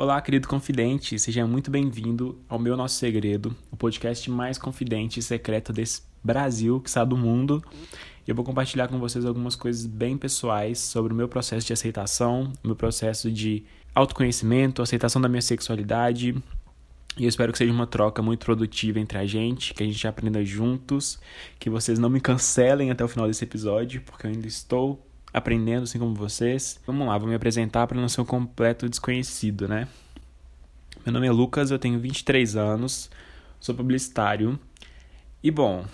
Olá, 0.00 0.18
querido 0.22 0.48
confidente, 0.48 1.18
seja 1.18 1.46
muito 1.46 1.70
bem-vindo 1.70 2.38
ao 2.48 2.58
Meu 2.58 2.74
Nosso 2.74 2.94
Segredo, 2.94 3.54
o 3.70 3.76
podcast 3.76 4.30
mais 4.30 4.56
confidente 4.56 5.20
e 5.20 5.22
secreto 5.22 5.74
desse 5.74 6.00
Brasil, 6.24 6.80
que 6.80 6.88
está 6.88 7.04
do 7.04 7.18
mundo. 7.18 7.62
Eu 8.26 8.34
vou 8.34 8.42
compartilhar 8.42 8.88
com 8.88 8.98
vocês 8.98 9.26
algumas 9.26 9.54
coisas 9.54 9.84
bem 9.84 10.16
pessoais 10.16 10.78
sobre 10.78 11.12
o 11.12 11.14
meu 11.14 11.28
processo 11.28 11.66
de 11.66 11.74
aceitação, 11.74 12.50
o 12.64 12.68
meu 12.68 12.74
processo 12.74 13.30
de 13.30 13.62
autoconhecimento, 13.94 14.80
aceitação 14.80 15.20
da 15.20 15.28
minha 15.28 15.42
sexualidade. 15.42 16.34
E 17.18 17.24
eu 17.24 17.28
espero 17.28 17.52
que 17.52 17.58
seja 17.58 17.70
uma 17.70 17.86
troca 17.86 18.22
muito 18.22 18.42
produtiva 18.42 18.98
entre 18.98 19.18
a 19.18 19.26
gente, 19.26 19.74
que 19.74 19.82
a 19.82 19.86
gente 19.86 20.08
aprenda 20.08 20.42
juntos, 20.42 21.20
que 21.58 21.68
vocês 21.68 21.98
não 21.98 22.08
me 22.08 22.22
cancelem 22.22 22.90
até 22.90 23.04
o 23.04 23.08
final 23.08 23.28
desse 23.28 23.44
episódio, 23.44 24.00
porque 24.00 24.26
eu 24.26 24.30
ainda 24.30 24.46
estou 24.46 25.09
aprendendo 25.32 25.84
assim 25.84 25.98
como 25.98 26.14
vocês. 26.14 26.80
Vamos 26.86 27.06
lá, 27.06 27.16
vou 27.18 27.28
me 27.28 27.34
apresentar 27.34 27.86
para 27.86 28.00
não 28.00 28.08
ser 28.08 28.20
um 28.20 28.24
completo 28.24 28.88
desconhecido, 28.88 29.68
né? 29.68 29.88
Meu 31.04 31.12
nome 31.12 31.26
é 31.26 31.32
Lucas, 31.32 31.70
eu 31.70 31.78
tenho 31.78 31.98
23 31.98 32.56
anos, 32.56 33.10
sou 33.58 33.74
publicitário. 33.74 34.58
E 35.42 35.50
bom, 35.50 35.84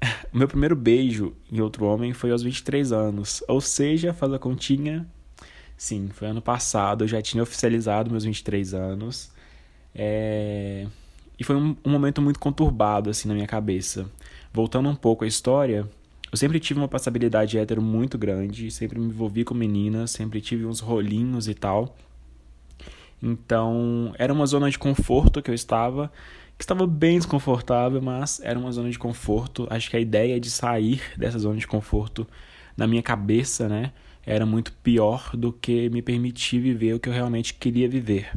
o 0.32 0.36
meu 0.36 0.48
primeiro 0.48 0.76
beijo 0.76 1.34
em 1.50 1.60
outro 1.60 1.86
homem 1.86 2.12
foi 2.12 2.30
aos 2.30 2.42
23 2.42 2.92
anos, 2.92 3.42
ou 3.48 3.60
seja, 3.60 4.12
faz 4.12 4.32
a 4.32 4.38
continha. 4.38 5.06
Sim, 5.76 6.08
foi 6.12 6.28
ano 6.28 6.42
passado, 6.42 7.04
eu 7.04 7.08
já 7.08 7.20
tinha 7.22 7.42
oficializado 7.42 8.10
meus 8.10 8.24
23 8.24 8.74
anos. 8.74 9.32
É... 9.94 10.86
E 11.38 11.44
foi 11.44 11.56
um, 11.56 11.76
um 11.84 11.90
momento 11.90 12.22
muito 12.22 12.38
conturbado 12.38 13.10
assim 13.10 13.26
na 13.28 13.34
minha 13.34 13.46
cabeça. 13.46 14.06
Voltando 14.52 14.88
um 14.88 14.94
pouco 14.94 15.24
à 15.24 15.26
história, 15.26 15.88
eu 16.32 16.38
sempre 16.38 16.58
tive 16.58 16.80
uma 16.80 16.88
passabilidade 16.88 17.58
hétero 17.58 17.82
muito 17.82 18.16
grande, 18.16 18.70
sempre 18.70 18.98
me 18.98 19.04
envolvi 19.04 19.44
com 19.44 19.52
meninas, 19.52 20.12
sempre 20.12 20.40
tive 20.40 20.64
uns 20.64 20.80
rolinhos 20.80 21.46
e 21.46 21.52
tal. 21.52 21.94
Então, 23.22 24.14
era 24.18 24.32
uma 24.32 24.46
zona 24.46 24.70
de 24.70 24.78
conforto 24.78 25.42
que 25.42 25.50
eu 25.50 25.54
estava, 25.54 26.10
que 26.56 26.64
estava 26.64 26.86
bem 26.86 27.18
desconfortável, 27.18 28.00
mas 28.00 28.40
era 28.40 28.58
uma 28.58 28.72
zona 28.72 28.90
de 28.90 28.98
conforto. 28.98 29.66
Acho 29.68 29.90
que 29.90 29.96
a 29.96 30.00
ideia 30.00 30.40
de 30.40 30.50
sair 30.50 31.02
dessa 31.18 31.38
zona 31.38 31.58
de 31.58 31.66
conforto 31.66 32.26
na 32.74 32.86
minha 32.86 33.02
cabeça, 33.02 33.68
né, 33.68 33.92
era 34.24 34.46
muito 34.46 34.72
pior 34.82 35.36
do 35.36 35.52
que 35.52 35.90
me 35.90 36.00
permitir 36.00 36.60
viver 36.60 36.94
o 36.94 36.98
que 36.98 37.10
eu 37.10 37.12
realmente 37.12 37.52
queria 37.52 37.88
viver. 37.90 38.32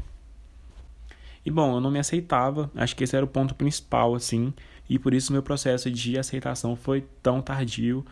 E 1.46 1.50
bom, 1.50 1.76
eu 1.76 1.80
não 1.80 1.92
me 1.92 2.00
aceitava, 2.00 2.70
acho 2.76 2.94
que 2.94 3.06
esse 3.06 3.16
era 3.16 3.24
o 3.24 3.30
ponto 3.30 3.56
principal, 3.56 4.14
assim 4.14 4.54
e 4.90 5.00
por 5.00 5.14
isso 5.14 5.34
meu 5.34 5.44
processo 5.44 5.90
de 5.90 6.18
aceitação 6.18 6.76
foi 6.76 7.06
tão 7.22 7.42
tardio. 7.42 8.06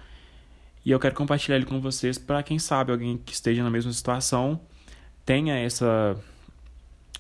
E 0.85 0.91
eu 0.91 0.99
quero 0.99 1.16
compartilhar 1.16 1.55
ele 1.55 1.66
com 1.66 1.79
vocês 1.79 2.17
para 2.17 2.43
quem 2.43 2.59
sabe 2.59 2.91
alguém 2.91 3.17
que 3.17 3.33
esteja 3.33 3.63
na 3.63 3.69
mesma 3.69 3.91
situação 3.93 4.59
tenha 5.25 5.55
essa 5.57 6.16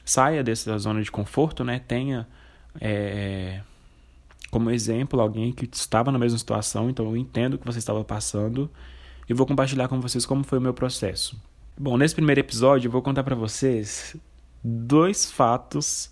saia 0.05 0.43
dessa 0.43 0.77
zona 0.77 1.01
de 1.01 1.11
conforto, 1.11 1.63
né? 1.63 1.79
Tenha 1.79 2.27
é, 2.79 3.61
como 4.51 4.69
exemplo 4.69 5.21
alguém 5.21 5.51
que 5.51 5.67
estava 5.71 6.11
na 6.11 6.19
mesma 6.19 6.37
situação, 6.37 6.89
então 6.89 7.05
eu 7.05 7.17
entendo 7.17 7.55
o 7.55 7.57
que 7.57 7.65
você 7.65 7.79
estava 7.79 8.03
passando 8.03 8.69
e 9.27 9.33
vou 9.33 9.47
compartilhar 9.47 9.87
com 9.87 9.99
vocês 10.01 10.25
como 10.25 10.43
foi 10.43 10.57
o 10.57 10.61
meu 10.61 10.73
processo. 10.73 11.39
Bom, 11.77 11.97
nesse 11.97 12.13
primeiro 12.13 12.41
episódio 12.41 12.87
eu 12.87 12.91
vou 12.91 13.01
contar 13.01 13.23
para 13.23 13.35
vocês 13.35 14.15
dois 14.63 15.31
fatos 15.31 16.11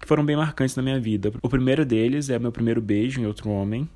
que 0.00 0.06
foram 0.06 0.24
bem 0.24 0.36
marcantes 0.36 0.76
na 0.76 0.82
minha 0.82 1.00
vida. 1.00 1.32
O 1.42 1.48
primeiro 1.48 1.84
deles 1.84 2.30
é 2.30 2.38
meu 2.38 2.52
primeiro 2.52 2.80
beijo 2.80 3.20
em 3.20 3.26
outro 3.26 3.50
homem 3.50 3.88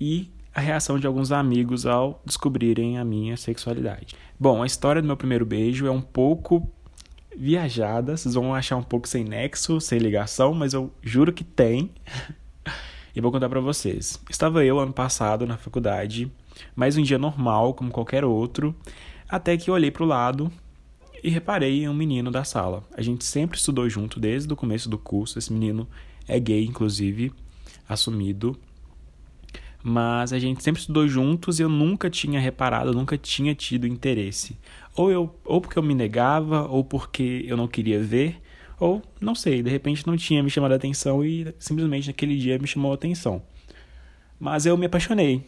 e 0.00 0.30
a 0.54 0.60
reação 0.60 0.98
de 0.98 1.06
alguns 1.06 1.30
amigos 1.30 1.86
ao 1.86 2.20
descobrirem 2.24 2.98
a 2.98 3.04
minha 3.04 3.36
sexualidade. 3.36 4.14
Bom, 4.38 4.62
a 4.62 4.66
história 4.66 5.00
do 5.00 5.06
meu 5.06 5.16
primeiro 5.16 5.46
beijo 5.46 5.86
é 5.86 5.90
um 5.90 6.00
pouco 6.00 6.68
viajada, 7.36 8.16
vocês 8.16 8.34
vão 8.34 8.54
achar 8.54 8.76
um 8.76 8.82
pouco 8.82 9.08
sem 9.08 9.22
nexo, 9.22 9.80
sem 9.80 9.98
ligação, 9.98 10.52
mas 10.52 10.74
eu 10.74 10.92
juro 11.02 11.32
que 11.32 11.44
tem. 11.44 11.92
e 13.14 13.20
vou 13.20 13.30
contar 13.30 13.48
para 13.48 13.60
vocês. 13.60 14.20
Estava 14.28 14.64
eu 14.64 14.78
ano 14.78 14.92
passado 14.92 15.46
na 15.46 15.56
faculdade, 15.56 16.30
mais 16.74 16.96
um 16.96 17.02
dia 17.02 17.18
normal, 17.18 17.74
como 17.74 17.90
qualquer 17.90 18.24
outro, 18.24 18.74
até 19.28 19.56
que 19.56 19.70
eu 19.70 19.74
olhei 19.74 19.90
para 19.90 20.02
o 20.02 20.06
lado 20.06 20.50
e 21.22 21.28
reparei 21.28 21.84
em 21.84 21.88
um 21.88 21.94
menino 21.94 22.30
da 22.30 22.44
sala. 22.44 22.84
A 22.94 23.02
gente 23.02 23.24
sempre 23.24 23.56
estudou 23.56 23.88
junto 23.88 24.20
desde 24.20 24.52
o 24.52 24.56
começo 24.56 24.88
do 24.88 24.98
curso. 24.98 25.38
Esse 25.38 25.52
menino 25.52 25.88
é 26.26 26.38
gay, 26.38 26.64
inclusive, 26.64 27.32
assumido. 27.88 28.58
Mas 29.82 30.32
a 30.32 30.38
gente 30.38 30.62
sempre 30.62 30.80
estudou 30.80 31.06
juntos 31.06 31.58
e 31.58 31.62
eu 31.62 31.68
nunca 31.68 32.10
tinha 32.10 32.40
reparado, 32.40 32.92
nunca 32.92 33.16
tinha 33.16 33.54
tido 33.54 33.86
interesse. 33.86 34.58
Ou 34.94 35.10
eu, 35.10 35.34
ou 35.44 35.60
porque 35.60 35.78
eu 35.78 35.82
me 35.82 35.94
negava, 35.94 36.66
ou 36.66 36.84
porque 36.84 37.44
eu 37.46 37.56
não 37.56 37.68
queria 37.68 38.02
ver, 38.02 38.40
ou 38.80 39.02
não 39.20 39.34
sei, 39.34 39.62
de 39.62 39.70
repente 39.70 40.06
não 40.06 40.16
tinha 40.16 40.42
me 40.42 40.50
chamado 40.50 40.72
a 40.72 40.76
atenção 40.76 41.24
e 41.24 41.54
simplesmente 41.58 42.08
naquele 42.08 42.36
dia 42.36 42.58
me 42.58 42.66
chamou 42.66 42.90
a 42.90 42.94
atenção. 42.94 43.42
Mas 44.38 44.66
eu 44.66 44.76
me 44.76 44.86
apaixonei 44.86 45.44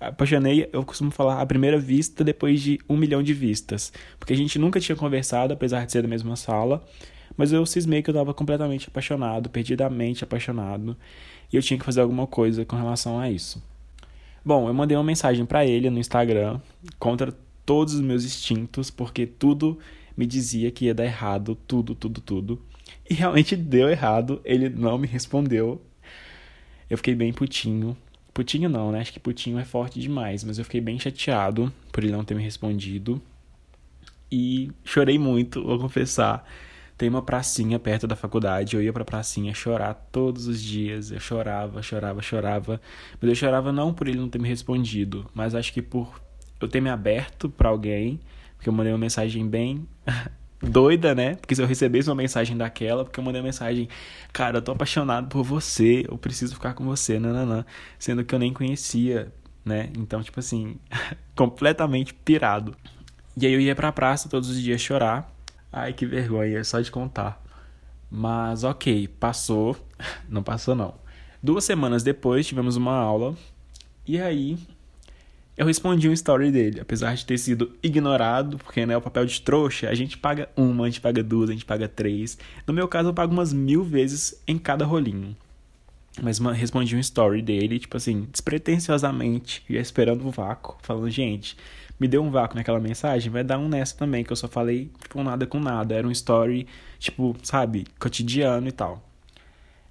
apaixonei, 0.00 0.68
eu 0.72 0.82
costumo 0.84 1.10
falar, 1.10 1.40
à 1.40 1.46
primeira 1.46 1.78
vista 1.78 2.24
depois 2.24 2.60
de 2.60 2.80
um 2.88 2.96
milhão 2.96 3.22
de 3.22 3.34
vistas. 3.34 3.92
Porque 4.18 4.32
a 4.32 4.36
gente 4.36 4.58
nunca 4.58 4.80
tinha 4.80 4.96
conversado, 4.96 5.52
apesar 5.52 5.84
de 5.84 5.92
ser 5.92 6.02
da 6.02 6.08
mesma 6.08 6.36
sala. 6.36 6.82
Mas 7.36 7.52
eu 7.52 7.64
cismei 7.66 8.02
que 8.02 8.10
eu 8.10 8.12
estava 8.12 8.34
completamente 8.34 8.88
apaixonado, 8.88 9.50
perdidamente 9.50 10.24
apaixonado. 10.24 10.96
E 11.52 11.56
eu 11.56 11.62
tinha 11.62 11.78
que 11.78 11.84
fazer 11.84 12.00
alguma 12.00 12.26
coisa 12.26 12.64
com 12.64 12.76
relação 12.76 13.18
a 13.18 13.30
isso. 13.30 13.62
Bom, 14.44 14.68
eu 14.68 14.74
mandei 14.74 14.96
uma 14.96 15.04
mensagem 15.04 15.44
para 15.44 15.66
ele 15.66 15.90
no 15.90 15.98
Instagram, 15.98 16.60
contra 16.98 17.32
todos 17.66 17.94
os 17.94 18.00
meus 18.00 18.24
instintos, 18.24 18.90
porque 18.90 19.26
tudo 19.26 19.78
me 20.16 20.26
dizia 20.26 20.70
que 20.70 20.86
ia 20.86 20.94
dar 20.94 21.04
errado, 21.04 21.56
tudo, 21.66 21.94
tudo, 21.94 22.20
tudo. 22.20 22.62
E 23.08 23.14
realmente 23.14 23.54
deu 23.54 23.88
errado, 23.88 24.40
ele 24.44 24.68
não 24.68 24.96
me 24.96 25.06
respondeu. 25.06 25.80
Eu 26.88 26.96
fiquei 26.96 27.14
bem 27.14 27.32
putinho, 27.32 27.96
Putinho 28.32 28.68
não, 28.68 28.92
né? 28.92 29.00
Acho 29.00 29.12
que 29.12 29.20
Putinho 29.20 29.58
é 29.58 29.64
forte 29.64 30.00
demais, 30.00 30.44
mas 30.44 30.58
eu 30.58 30.64
fiquei 30.64 30.80
bem 30.80 30.98
chateado 30.98 31.72
por 31.92 32.04
ele 32.04 32.12
não 32.12 32.24
ter 32.24 32.34
me 32.34 32.42
respondido. 32.42 33.20
E 34.30 34.70
chorei 34.84 35.18
muito, 35.18 35.62
vou 35.62 35.78
confessar. 35.78 36.46
Tem 36.96 37.08
uma 37.08 37.22
pracinha 37.22 37.78
perto 37.78 38.06
da 38.06 38.14
faculdade, 38.14 38.76
eu 38.76 38.82
ia 38.82 38.92
pra 38.92 39.04
pracinha 39.04 39.54
chorar 39.54 39.94
todos 40.12 40.46
os 40.46 40.62
dias. 40.62 41.10
Eu 41.10 41.18
chorava, 41.18 41.82
chorava, 41.82 42.22
chorava. 42.22 42.80
Mas 43.20 43.28
eu 43.30 43.34
chorava 43.34 43.72
não 43.72 43.92
por 43.92 44.06
ele 44.06 44.18
não 44.18 44.28
ter 44.28 44.38
me 44.38 44.48
respondido, 44.48 45.28
mas 45.34 45.54
acho 45.54 45.72
que 45.72 45.82
por 45.82 46.20
eu 46.60 46.68
ter 46.68 46.80
me 46.80 46.90
aberto 46.90 47.48
para 47.48 47.70
alguém, 47.70 48.20
porque 48.56 48.68
eu 48.68 48.72
mandei 48.72 48.92
uma 48.92 48.98
mensagem 48.98 49.48
bem 49.48 49.88
doida, 50.62 51.14
né? 51.14 51.36
Porque 51.36 51.54
se 51.54 51.62
eu 51.62 51.66
recebesse 51.66 52.08
uma 52.08 52.14
mensagem 52.14 52.56
daquela, 52.56 53.04
porque 53.04 53.18
eu 53.18 53.24
mandei 53.24 53.40
uma 53.40 53.46
mensagem, 53.46 53.88
cara, 54.32 54.58
eu 54.58 54.62
tô 54.62 54.72
apaixonado 54.72 55.28
por 55.28 55.42
você, 55.42 56.04
eu 56.08 56.18
preciso 56.18 56.54
ficar 56.54 56.74
com 56.74 56.84
você, 56.84 57.18
nananã, 57.18 57.64
sendo 57.98 58.24
que 58.24 58.34
eu 58.34 58.38
nem 58.38 58.52
conhecia, 58.52 59.32
né? 59.64 59.90
Então, 59.96 60.22
tipo 60.22 60.38
assim, 60.40 60.76
completamente 61.34 62.12
pirado. 62.12 62.76
E 63.36 63.46
aí 63.46 63.52
eu 63.52 63.60
ia 63.60 63.74
pra 63.74 63.92
praça 63.92 64.28
todos 64.28 64.50
os 64.50 64.60
dias 64.60 64.80
chorar. 64.80 65.32
Ai, 65.72 65.92
que 65.92 66.04
vergonha, 66.04 66.62
só 66.64 66.80
de 66.80 66.90
contar. 66.90 67.42
Mas 68.10 68.64
ok, 68.64 69.08
passou. 69.08 69.76
Não 70.28 70.42
passou 70.42 70.74
não. 70.74 70.94
Duas 71.42 71.64
semanas 71.64 72.02
depois 72.02 72.46
tivemos 72.46 72.76
uma 72.76 72.94
aula. 72.94 73.36
E 74.06 74.20
aí 74.20 74.58
eu 75.60 75.66
respondi 75.66 76.08
um 76.08 76.12
story 76.14 76.50
dele, 76.50 76.80
apesar 76.80 77.14
de 77.14 77.26
ter 77.26 77.36
sido 77.36 77.70
ignorado, 77.82 78.56
porque 78.56 78.86
né, 78.86 78.96
o 78.96 79.00
papel 79.02 79.26
de 79.26 79.42
trouxa, 79.42 79.90
a 79.90 79.94
gente 79.94 80.16
paga 80.16 80.48
uma, 80.56 80.84
a 80.84 80.88
gente 80.88 81.02
paga 81.02 81.22
duas, 81.22 81.50
a 81.50 81.52
gente 81.52 81.66
paga 81.66 81.86
três. 81.86 82.38
No 82.66 82.72
meu 82.72 82.88
caso, 82.88 83.10
eu 83.10 83.12
pago 83.12 83.30
umas 83.30 83.52
mil 83.52 83.84
vezes 83.84 84.42
em 84.48 84.56
cada 84.56 84.86
rolinho. 84.86 85.36
Mas 86.22 86.38
respondi 86.38 86.96
um 86.96 86.98
story 86.98 87.42
dele, 87.42 87.78
tipo 87.78 87.94
assim, 87.94 88.26
despretensiosamente, 88.32 89.62
ia 89.68 89.82
esperando 89.82 90.26
o 90.26 90.30
vácuo, 90.30 90.78
falando, 90.80 91.10
gente, 91.10 91.58
me 92.00 92.08
deu 92.08 92.22
um 92.22 92.30
vácuo 92.30 92.56
naquela 92.56 92.80
mensagem, 92.80 93.30
vai 93.30 93.44
dar 93.44 93.58
um 93.58 93.68
nessa 93.68 93.94
também, 93.94 94.24
que 94.24 94.32
eu 94.32 94.36
só 94.36 94.48
falei, 94.48 94.90
tipo, 95.02 95.22
nada 95.22 95.46
com 95.46 95.60
nada. 95.60 95.94
Era 95.94 96.08
um 96.08 96.10
story, 96.10 96.66
tipo, 96.98 97.36
sabe, 97.42 97.84
cotidiano 97.98 98.66
e 98.66 98.72
tal. 98.72 99.06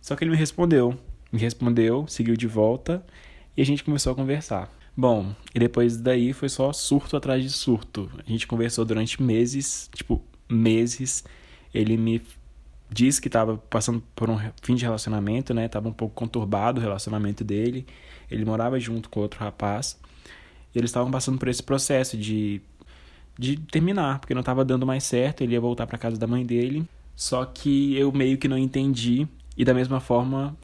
Só 0.02 0.16
que 0.16 0.24
ele 0.24 0.32
me 0.32 0.38
respondeu. 0.38 0.98
Me 1.32 1.38
respondeu, 1.38 2.08
seguiu 2.08 2.36
de 2.36 2.48
volta 2.48 3.06
e 3.56 3.62
a 3.62 3.66
gente 3.66 3.84
começou 3.84 4.14
a 4.14 4.16
conversar. 4.16 4.79
Bom, 4.96 5.34
e 5.54 5.60
depois 5.60 5.98
daí 5.98 6.34
foi 6.34 6.50
só 6.50 6.74
surto 6.74 7.16
atrás 7.16 7.44
de 7.44 7.50
surto. 7.50 8.10
A 8.26 8.30
gente 8.30 8.46
conversou 8.48 8.84
durante 8.84 9.22
meses, 9.22 9.90
tipo, 9.94 10.22
meses. 10.48 11.24
Ele 11.74 11.96
me 11.96 12.22
disse 12.90 13.22
que 13.22 13.28
estava 13.28 13.58
passando 13.58 14.04
por 14.16 14.30
um 14.30 14.38
fim 14.62 14.76
de 14.76 14.84
relacionamento, 14.84 15.54
né? 15.54 15.68
Tava 15.68 15.88
um 15.88 15.94
pouco 15.94 16.16
conturbado 16.16 16.80
o 16.80 16.84
relacionamento 16.84 17.44
dele. 17.44 17.86
Ele 18.30 18.44
morava 18.44 18.80
junto 18.80 19.10
com 19.10 19.20
outro 19.20 19.40
rapaz. 19.40 19.98
E 20.74 20.78
eles 20.78 20.90
estavam 20.90 21.12
passando 21.12 21.38
por 21.38 21.48
esse 21.48 21.64
processo 21.64 22.18
de 22.18 22.62
de 23.40 23.56
terminar, 23.56 24.20
porque 24.20 24.34
não 24.34 24.42
estava 24.42 24.66
dando 24.66 24.86
mais 24.86 25.06
certo, 25.06 25.42
ele 25.42 25.54
ia 25.54 25.62
voltar 25.62 25.88
para 25.88 25.98
casa 25.98 26.18
da 26.18 26.28
mãe 26.28 26.46
dele. 26.46 26.86
Só 27.16 27.46
que 27.46 27.96
eu 27.96 28.12
meio 28.12 28.38
que 28.38 28.50
não 28.50 28.58
entendi 28.58 29.26
e 29.56 29.64
da 29.64 29.74
mesma 29.74 30.02
forma 30.02 30.58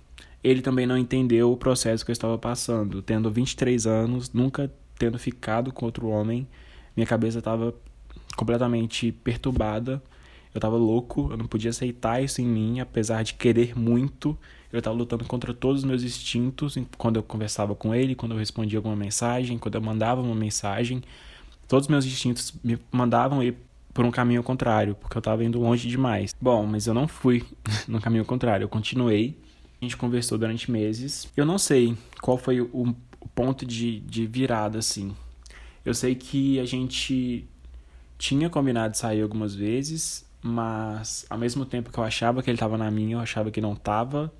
ele 0.45 0.62
também 0.62 0.86
não 0.86 0.95
entendeu 0.95 1.51
o 1.51 1.57
processo 1.57 2.06
que 2.06 2.12
eu 2.12 2.13
estava 2.13 2.38
passando. 2.38 3.01
Tendo 3.01 3.31
23 3.31 3.88
anos, 3.88 4.31
nunca 4.31 4.71
tendo 4.97 5.18
ficado 5.18 5.74
com 5.74 5.88
outro 5.88 6.07
homem, 6.07 6.47
minha 6.95 7.07
cabeça 7.07 7.39
estava 7.39 7.74
completamente 8.38 9.12
perturbada. 9.12 10.01
Eu 10.53 10.62
tava 10.62 10.77
louco, 10.77 11.30
eu 11.31 11.38
não 11.38 11.47
podia 11.47 11.71
aceitar 11.71 12.24
isso 12.24 12.42
em 12.42 12.45
mim, 12.45 12.80
apesar 12.80 13.24
de 13.24 13.33
querer 13.33 13.77
muito. 13.77 14.38
Eu 14.71 14.83
tava 14.83 14.95
lutando 14.95 15.25
contra 15.25 15.51
todos 15.51 15.81
os 15.81 15.86
meus 15.86 16.03
instintos 16.03 16.77
quando 16.95 17.15
eu 17.15 17.24
conversava 17.24 17.74
com 17.74 17.95
ele, 17.95 18.13
quando 18.13 18.33
eu 18.33 18.38
respondia 18.38 18.77
alguma 18.77 18.95
mensagem, 18.95 19.57
quando 19.57 19.75
eu 19.75 19.81
mandava 19.81 20.21
uma 20.21 20.36
mensagem. 20.36 21.01
Todos 21.68 21.86
os 21.86 21.89
meus 21.89 22.06
instintos 22.06 22.53
me 22.63 22.77
mandavam 22.92 23.42
ir 23.42 23.57
por 23.92 24.06
um 24.06 24.12
caminho 24.12 24.44
contrário, 24.44 24.94
porque 24.94 25.18
eu 25.18 25.21
tava 25.24 25.44
indo 25.44 25.59
longe 25.59 25.88
demais. 25.88 26.36
Bom, 26.39 26.68
mas 26.68 26.86
eu 26.86 26.94
não 26.94 27.07
fui 27.07 27.44
no 27.88 28.00
caminho 28.00 28.25
contrário, 28.25 28.65
eu 28.65 28.69
continuei. 28.69 29.44
A 29.85 29.87
gente 29.87 29.97
conversou 29.97 30.35
durante 30.35 30.71
meses. 30.71 31.31
Eu 31.37 31.45
não 31.45 31.59
sei 31.59 31.95
qual 32.19 32.39
foi 32.39 32.59
o, 32.59 32.95
ponto 33.35 33.65
de, 33.65 33.99
de 33.99 34.25
virada, 34.25 34.79
assim. 34.79 35.15
Eu 35.83 35.93
sei 35.93 36.15
que 36.15 36.59
a 36.59 36.65
gente 36.65 37.47
tinha 38.17 38.49
combinado 38.49 38.93
de 38.93 38.97
sair 38.97 39.21
algumas 39.21 39.53
vezes, 39.53 40.25
mas 40.41 41.25
ao 41.29 41.37
mesmo 41.37 41.65
tempo 41.65 41.91
que 41.91 41.99
eu 41.99 42.03
achava 42.03 42.41
que 42.41 42.49
ele 42.49 42.55
estava 42.55 42.77
na 42.77 42.89
minha, 42.89 43.17
eu 43.17 43.19
achava 43.19 43.51
que 43.51 43.61
não 43.61 43.73
estava, 43.73 44.33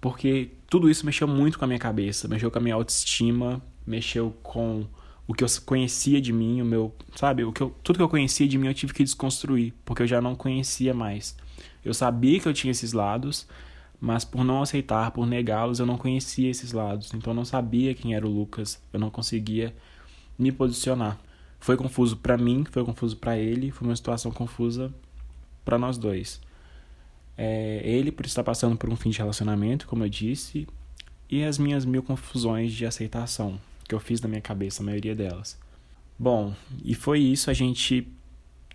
porque 0.00 0.52
tudo 0.70 0.88
isso 0.88 1.04
mexeu 1.04 1.28
muito 1.28 1.58
com 1.58 1.66
a 1.66 1.68
minha 1.68 1.78
cabeça, 1.78 2.26
mexeu 2.26 2.50
com 2.50 2.58
a 2.58 2.62
minha 2.62 2.76
autoestima, 2.76 3.60
mexeu 3.86 4.34
com 4.42 4.86
o 5.26 5.34
que 5.34 5.44
eu 5.44 5.48
conhecia 5.66 6.18
de 6.18 6.32
mim, 6.32 6.62
o 6.62 6.64
meu, 6.64 6.94
sabe, 7.14 7.44
o 7.44 7.52
que 7.52 7.60
eu, 7.60 7.74
tudo 7.82 7.96
que 7.96 8.02
eu 8.02 8.08
conhecia 8.08 8.48
de 8.48 8.56
mim 8.56 8.68
eu 8.68 8.74
tive 8.74 8.94
que 8.94 9.04
desconstruir, 9.04 9.74
porque 9.84 10.02
eu 10.02 10.06
já 10.06 10.20
não 10.20 10.34
conhecia 10.34 10.94
mais. 10.94 11.36
Eu 11.84 11.92
sabia 11.92 12.40
que 12.40 12.48
eu 12.48 12.54
tinha 12.54 12.70
esses 12.70 12.92
lados, 12.92 13.46
mas 14.00 14.24
por 14.24 14.44
não 14.44 14.62
aceitar, 14.62 15.10
por 15.10 15.26
negá-los, 15.26 15.78
eu 15.78 15.86
não 15.86 15.96
conhecia 15.96 16.50
esses 16.50 16.72
lados. 16.72 17.12
Então 17.14 17.32
eu 17.32 17.36
não 17.36 17.44
sabia 17.44 17.94
quem 17.94 18.14
era 18.14 18.26
o 18.26 18.30
Lucas, 18.30 18.80
eu 18.92 19.00
não 19.00 19.10
conseguia 19.10 19.74
me 20.38 20.52
posicionar. 20.52 21.18
Foi 21.58 21.76
confuso 21.76 22.16
para 22.16 22.36
mim, 22.36 22.64
foi 22.70 22.84
confuso 22.84 23.16
para 23.16 23.36
ele, 23.36 23.70
foi 23.70 23.88
uma 23.88 23.96
situação 23.96 24.30
confusa 24.30 24.94
para 25.64 25.78
nós 25.78 25.98
dois. 25.98 26.40
É, 27.36 27.82
ele 27.84 28.12
por 28.12 28.24
estar 28.24 28.44
passando 28.44 28.76
por 28.76 28.88
um 28.90 28.96
fim 28.96 29.10
de 29.10 29.18
relacionamento, 29.18 29.86
como 29.86 30.04
eu 30.04 30.08
disse, 30.08 30.66
e 31.28 31.42
as 31.42 31.58
minhas 31.58 31.84
mil 31.84 32.02
confusões 32.02 32.72
de 32.72 32.86
aceitação 32.86 33.58
que 33.86 33.94
eu 33.94 34.00
fiz 34.00 34.20
na 34.20 34.28
minha 34.28 34.40
cabeça, 34.40 34.82
a 34.82 34.86
maioria 34.86 35.14
delas. 35.14 35.58
Bom, 36.18 36.54
e 36.84 36.94
foi 36.94 37.20
isso, 37.20 37.50
a 37.50 37.54
gente 37.54 38.08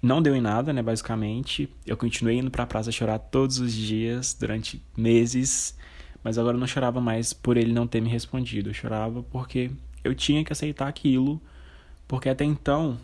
não 0.01 0.21
deu 0.21 0.35
em 0.35 0.41
nada, 0.41 0.73
né, 0.73 0.81
basicamente. 0.81 1.69
Eu 1.85 1.95
continuei 1.95 2.37
indo 2.37 2.51
pra 2.51 2.65
praça 2.65 2.91
chorar 2.91 3.19
todos 3.19 3.59
os 3.59 3.73
dias, 3.73 4.33
durante 4.33 4.81
meses, 4.97 5.77
mas 6.23 6.37
agora 6.37 6.55
eu 6.55 6.59
não 6.59 6.67
chorava 6.67 6.99
mais 6.99 7.33
por 7.33 7.57
ele 7.57 7.73
não 7.73 7.87
ter 7.87 8.01
me 8.01 8.09
respondido. 8.09 8.69
Eu 8.69 8.73
chorava 8.73 9.23
porque 9.23 9.71
eu 10.03 10.15
tinha 10.15 10.43
que 10.43 10.51
aceitar 10.51 10.87
aquilo, 10.87 11.41
porque 12.07 12.29
até 12.29 12.43
então 12.43 12.97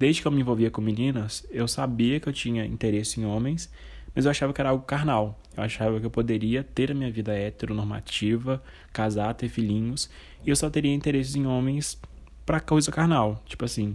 Desde 0.00 0.22
que 0.22 0.26
eu 0.26 0.32
me 0.32 0.40
envolvia 0.40 0.70
com 0.70 0.80
meninas, 0.80 1.46
eu 1.50 1.68
sabia 1.68 2.18
que 2.18 2.26
eu 2.26 2.32
tinha 2.32 2.64
interesse 2.64 3.20
em 3.20 3.26
homens, 3.26 3.70
mas 4.14 4.24
eu 4.24 4.30
achava 4.30 4.50
que 4.50 4.58
era 4.58 4.70
algo 4.70 4.82
carnal. 4.82 5.38
Eu 5.54 5.62
achava 5.62 6.00
que 6.00 6.06
eu 6.06 6.10
poderia 6.10 6.64
ter 6.64 6.90
a 6.90 6.94
minha 6.94 7.12
vida 7.12 7.34
heteronormativa, 7.34 8.62
casar, 8.94 9.34
ter 9.34 9.50
filhinhos, 9.50 10.08
e 10.42 10.48
eu 10.48 10.56
só 10.56 10.70
teria 10.70 10.94
interesses 10.94 11.36
em 11.36 11.46
homens 11.46 12.00
para 12.46 12.60
coisa 12.60 12.90
carnal. 12.90 13.42
Tipo 13.44 13.66
assim, 13.66 13.94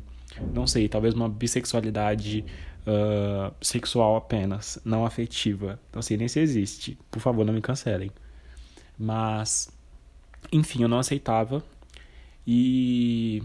não 0.54 0.68
sei, 0.68 0.88
talvez 0.88 1.14
uma 1.14 1.30
bissexualidade 1.30 2.46
uh, 2.86 3.54
sexual 3.62 4.16
apenas, 4.16 4.80
não 4.84 5.06
afetiva. 5.06 5.80
Não 5.94 6.02
sei 6.02 6.18
nem 6.18 6.28
se 6.28 6.40
existe. 6.40 6.98
Por 7.10 7.20
favor, 7.20 7.46
não 7.46 7.54
me 7.54 7.62
cancelem. 7.62 8.12
Mas, 8.98 9.70
enfim, 10.52 10.84
eu 10.84 10.88
não 10.88 11.00
aceitava. 11.00 11.64
E 12.48 13.42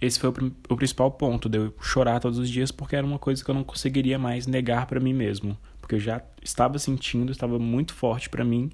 esse 0.00 0.18
foi 0.18 0.30
o, 0.30 0.52
o, 0.68 0.76
principal 0.76 1.10
ponto 1.10 1.48
de 1.48 1.58
eu 1.58 1.74
chorar 1.80 2.20
todos 2.20 2.38
os 2.38 2.48
dias 2.48 2.70
porque 2.70 2.94
era 2.94 3.06
uma 3.06 3.18
coisa 3.18 3.44
que 3.44 3.50
eu 3.50 3.54
não 3.54 3.64
conseguiria 3.64 4.18
mais 4.18 4.46
negar 4.46 4.86
para 4.86 5.00
mim 5.00 5.12
mesmo, 5.12 5.58
porque 5.80 5.96
eu 5.96 6.00
já 6.00 6.22
estava 6.40 6.78
sentindo, 6.78 7.32
estava 7.32 7.58
muito 7.58 7.92
forte 7.94 8.30
para 8.30 8.44
mim, 8.44 8.70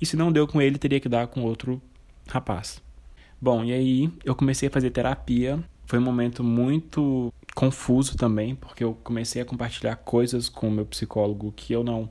e 0.00 0.06
se 0.06 0.16
não 0.16 0.32
deu 0.32 0.48
com 0.48 0.62
ele, 0.62 0.78
teria 0.78 0.98
que 0.98 1.08
dar 1.08 1.26
com 1.26 1.42
outro 1.42 1.80
rapaz. 2.26 2.82
Bom, 3.40 3.64
e 3.64 3.72
aí 3.72 4.10
eu 4.24 4.34
comecei 4.34 4.68
a 4.68 4.70
fazer 4.70 4.90
terapia. 4.90 5.62
Foi 5.92 5.98
um 5.98 6.02
momento 6.02 6.42
muito 6.42 7.30
confuso 7.54 8.16
também, 8.16 8.54
porque 8.54 8.82
eu 8.82 8.94
comecei 9.04 9.42
a 9.42 9.44
compartilhar 9.44 9.94
coisas 9.96 10.48
com 10.48 10.68
o 10.68 10.70
meu 10.70 10.86
psicólogo 10.86 11.52
que 11.54 11.70
eu 11.70 11.84
não 11.84 12.08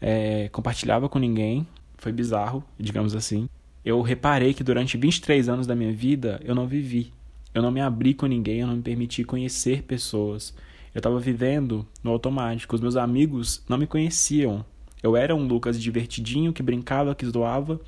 é, 0.00 0.48
compartilhava 0.48 1.08
com 1.08 1.20
ninguém. 1.20 1.64
Foi 1.96 2.10
bizarro, 2.10 2.64
digamos 2.76 3.14
assim. 3.14 3.48
Eu 3.84 4.02
reparei 4.02 4.52
que 4.52 4.64
durante 4.64 4.96
23 4.96 5.48
anos 5.48 5.64
da 5.64 5.76
minha 5.76 5.92
vida 5.92 6.40
eu 6.44 6.56
não 6.56 6.66
vivi 6.66 7.12
eu 7.54 7.62
não 7.62 7.70
me 7.70 7.80
abri 7.80 8.14
com 8.14 8.26
ninguém, 8.26 8.60
eu 8.60 8.66
não 8.66 8.76
me 8.76 8.82
permiti 8.82 9.24
conhecer 9.24 9.82
pessoas. 9.82 10.52
Eu 10.94 10.98
estava 10.98 11.18
vivendo 11.18 11.86
no 12.02 12.10
automático. 12.10 12.74
Os 12.74 12.80
meus 12.80 12.96
amigos 12.96 13.64
não 13.68 13.78
me 13.78 13.86
conheciam. 13.86 14.64
Eu 15.02 15.16
era 15.16 15.34
um 15.34 15.46
Lucas 15.46 15.80
divertidinho 15.80 16.52
que 16.52 16.62
brincava, 16.62 17.14
que 17.14 17.24
zoava, 17.24 17.80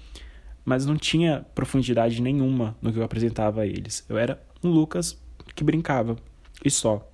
mas 0.64 0.86
não 0.86 0.96
tinha 0.96 1.44
profundidade 1.54 2.22
nenhuma 2.22 2.76
no 2.80 2.92
que 2.92 2.98
eu 2.98 3.02
apresentava 3.02 3.62
a 3.62 3.66
eles. 3.66 4.04
Eu 4.08 4.16
era 4.16 4.40
um 4.62 4.70
Lucas 4.70 5.18
que 5.54 5.64
brincava 5.64 6.16
e 6.64 6.70
só. 6.70 7.06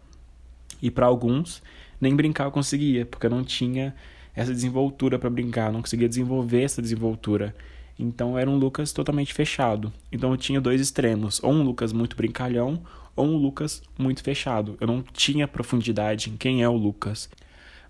E 0.81 0.91
para 0.91 1.07
alguns, 1.07 1.63
nem 2.01 2.15
brincar 2.15 2.45
eu 2.45 2.51
conseguia, 2.51 3.07
porque 3.07 3.27
eu 3.27 3.31
não 3.31 3.45
tinha 3.45 3.95
essa 4.35 4.53
desenvoltura 4.53 5.19
para 5.19 5.31
brincar, 5.31 5.73
não 5.73 5.81
conseguia 5.81 6.09
desenvolver 6.09 6.63
essa 6.63 6.83
desenvoltura. 6.83 7.55
Então 7.99 8.37
era 8.37 8.51
um 8.51 8.57
Lucas 8.57 8.93
totalmente 8.93 9.33
fechado. 9.33 9.93
Então 10.13 10.31
eu 10.31 10.37
tinha 10.37 10.61
dois 10.61 10.81
extremos, 10.81 11.43
ou 11.43 11.53
um 11.53 11.63
Lucas 11.63 11.93
muito 11.93 12.17
brincalhão, 12.17 12.83
ou 13.15 13.27
um 13.27 13.37
Lucas 13.37 13.83
muito 13.99 14.23
fechado. 14.23 14.77
Eu 14.79 14.87
não 14.87 15.03
tinha 15.03 15.49
profundidade 15.49 16.29
em 16.29 16.37
quem 16.37 16.63
é 16.63 16.69
o 16.69 16.77
Lucas. 16.77 17.31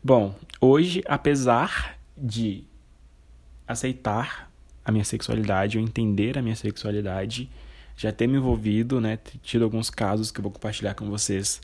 Bom, 0.03 0.37
hoje, 0.61 1.03
apesar 1.07 1.99
de 2.17 2.63
aceitar 3.67 4.51
a 4.85 4.93
minha 4.93 5.05
sexualidade, 5.05 5.77
ou 5.77 5.83
entender 5.83 6.39
a 6.39 6.43
minha 6.43 6.55
sexualidade, 6.55 7.51
já 7.97 8.13
ter 8.13 8.27
me 8.27 8.37
envolvido, 8.37 9.01
né, 9.01 9.19
tido 9.43 9.65
alguns 9.65 9.89
casos 9.89 10.31
que 10.31 10.39
eu 10.39 10.43
vou 10.43 10.53
compartilhar 10.53 10.95
com 10.95 11.09
vocês 11.09 11.61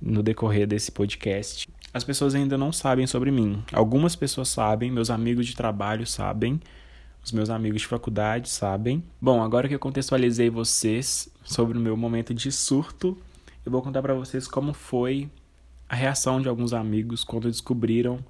no 0.00 0.22
decorrer 0.22 0.66
desse 0.66 0.90
podcast. 0.90 1.68
As 1.92 2.04
pessoas 2.04 2.34
ainda 2.34 2.56
não 2.56 2.72
sabem 2.72 3.06
sobre 3.06 3.30
mim. 3.30 3.62
Algumas 3.72 4.16
pessoas 4.16 4.48
sabem, 4.48 4.90
meus 4.90 5.10
amigos 5.10 5.46
de 5.46 5.56
trabalho 5.56 6.06
sabem, 6.06 6.60
os 7.22 7.32
meus 7.32 7.50
amigos 7.50 7.82
de 7.82 7.88
faculdade 7.88 8.48
sabem. 8.48 9.02
Bom, 9.20 9.42
agora 9.42 9.68
que 9.68 9.74
eu 9.74 9.78
contextualizei 9.78 10.48
vocês 10.48 11.28
sobre 11.44 11.76
o 11.76 11.80
meu 11.80 11.96
momento 11.96 12.32
de 12.32 12.50
surto, 12.50 13.16
eu 13.64 13.70
vou 13.70 13.82
contar 13.82 14.00
para 14.00 14.14
vocês 14.14 14.48
como 14.48 14.72
foi 14.72 15.28
a 15.88 15.94
reação 15.94 16.40
de 16.40 16.48
alguns 16.48 16.72
amigos 16.72 17.24
quando 17.24 17.50
descobriram 17.50 18.24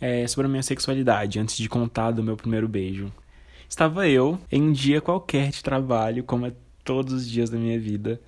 é, 0.00 0.26
sobre 0.26 0.46
a 0.46 0.50
minha 0.50 0.62
sexualidade 0.62 1.38
antes 1.38 1.56
de 1.56 1.68
contar 1.68 2.10
do 2.10 2.22
meu 2.22 2.36
primeiro 2.36 2.68
beijo. 2.68 3.12
Estava 3.68 4.08
eu 4.08 4.38
em 4.50 4.62
um 4.62 4.72
dia 4.72 5.00
qualquer 5.00 5.50
de 5.50 5.62
trabalho, 5.62 6.22
como 6.24 6.46
é 6.46 6.52
todos 6.86 7.12
os 7.12 7.28
dias 7.28 7.50
da 7.50 7.58
minha 7.58 7.78
vida, 7.78 8.18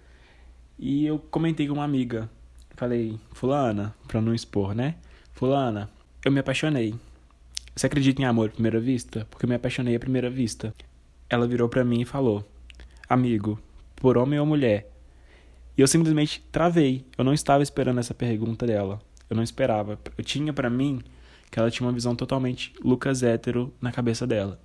e 0.78 1.06
eu 1.06 1.18
comentei 1.18 1.66
com 1.66 1.74
uma 1.74 1.84
amiga. 1.84 2.28
Falei, 2.76 3.18
Fulana, 3.32 3.94
pra 4.06 4.20
não 4.20 4.34
expor, 4.34 4.74
né? 4.74 4.96
Fulana, 5.32 5.88
eu 6.24 6.30
me 6.30 6.40
apaixonei. 6.40 6.94
Você 7.74 7.86
acredita 7.86 8.20
em 8.20 8.24
amor 8.24 8.48
à 8.48 8.52
primeira 8.52 8.80
vista? 8.80 9.26
Porque 9.30 9.44
eu 9.44 9.48
me 9.48 9.54
apaixonei 9.54 9.94
à 9.94 10.00
primeira 10.00 10.28
vista. 10.28 10.74
Ela 11.30 11.46
virou 11.46 11.68
para 11.68 11.84
mim 11.84 12.02
e 12.02 12.04
falou: 12.04 12.44
Amigo, 13.08 13.58
por 13.96 14.18
homem 14.18 14.38
ou 14.38 14.46
mulher? 14.46 14.90
E 15.76 15.80
eu 15.80 15.86
simplesmente 15.86 16.44
travei. 16.50 17.04
Eu 17.16 17.24
não 17.24 17.32
estava 17.32 17.62
esperando 17.62 18.00
essa 18.00 18.14
pergunta 18.14 18.66
dela. 18.66 19.00
Eu 19.30 19.36
não 19.36 19.42
esperava. 19.42 19.98
Eu 20.16 20.24
tinha 20.24 20.52
para 20.52 20.68
mim 20.68 21.00
que 21.50 21.58
ela 21.58 21.70
tinha 21.70 21.86
uma 21.86 21.92
visão 21.92 22.16
totalmente 22.16 22.72
Lucas 22.84 23.22
hétero 23.22 23.72
na 23.80 23.92
cabeça 23.92 24.26
dela. 24.26 24.60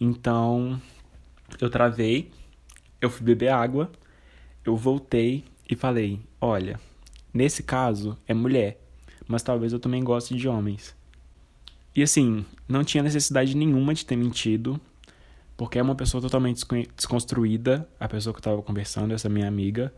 Então, 0.00 0.80
eu 1.60 1.68
travei, 1.68 2.30
eu 3.00 3.10
fui 3.10 3.24
beber 3.24 3.48
água, 3.48 3.90
eu 4.64 4.76
voltei 4.76 5.44
e 5.68 5.74
falei: 5.74 6.20
Olha, 6.40 6.78
nesse 7.32 7.62
caso 7.62 8.16
é 8.26 8.34
mulher, 8.34 8.80
mas 9.26 9.42
talvez 9.42 9.72
eu 9.72 9.80
também 9.80 10.02
goste 10.02 10.34
de 10.34 10.48
homens. 10.48 10.94
E 11.94 12.02
assim, 12.02 12.44
não 12.68 12.84
tinha 12.84 13.02
necessidade 13.02 13.56
nenhuma 13.56 13.94
de 13.94 14.06
ter 14.06 14.16
mentido, 14.16 14.80
porque 15.56 15.78
é 15.78 15.82
uma 15.82 15.94
pessoa 15.94 16.20
totalmente 16.20 16.64
desconstruída, 16.96 17.88
a 17.98 18.08
pessoa 18.08 18.32
que 18.32 18.38
eu 18.38 18.40
estava 18.40 18.62
conversando, 18.62 19.12
essa 19.12 19.28
minha 19.28 19.48
amiga. 19.48 19.92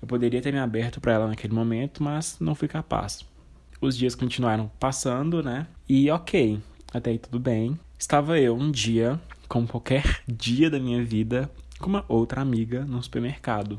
Eu 0.00 0.08
poderia 0.08 0.42
ter 0.42 0.52
me 0.52 0.58
aberto 0.58 1.00
para 1.00 1.12
ela 1.12 1.28
naquele 1.28 1.54
momento, 1.54 2.02
mas 2.02 2.38
não 2.40 2.54
fui 2.54 2.68
capaz. 2.68 3.24
Os 3.80 3.96
dias 3.96 4.14
continuaram 4.14 4.70
passando, 4.78 5.42
né? 5.42 5.66
E 5.88 6.10
ok, 6.10 6.60
até 6.92 7.10
aí 7.10 7.18
tudo 7.18 7.38
bem. 7.38 7.78
Estava 7.98 8.38
eu 8.38 8.56
um 8.56 8.70
dia, 8.70 9.20
como 9.48 9.66
qualquer 9.66 10.22
dia 10.26 10.68
da 10.68 10.80
minha 10.80 11.04
vida, 11.04 11.50
com 11.84 11.90
uma 11.90 12.04
outra 12.08 12.40
amiga 12.40 12.82
no 12.86 13.02
supermercado. 13.02 13.78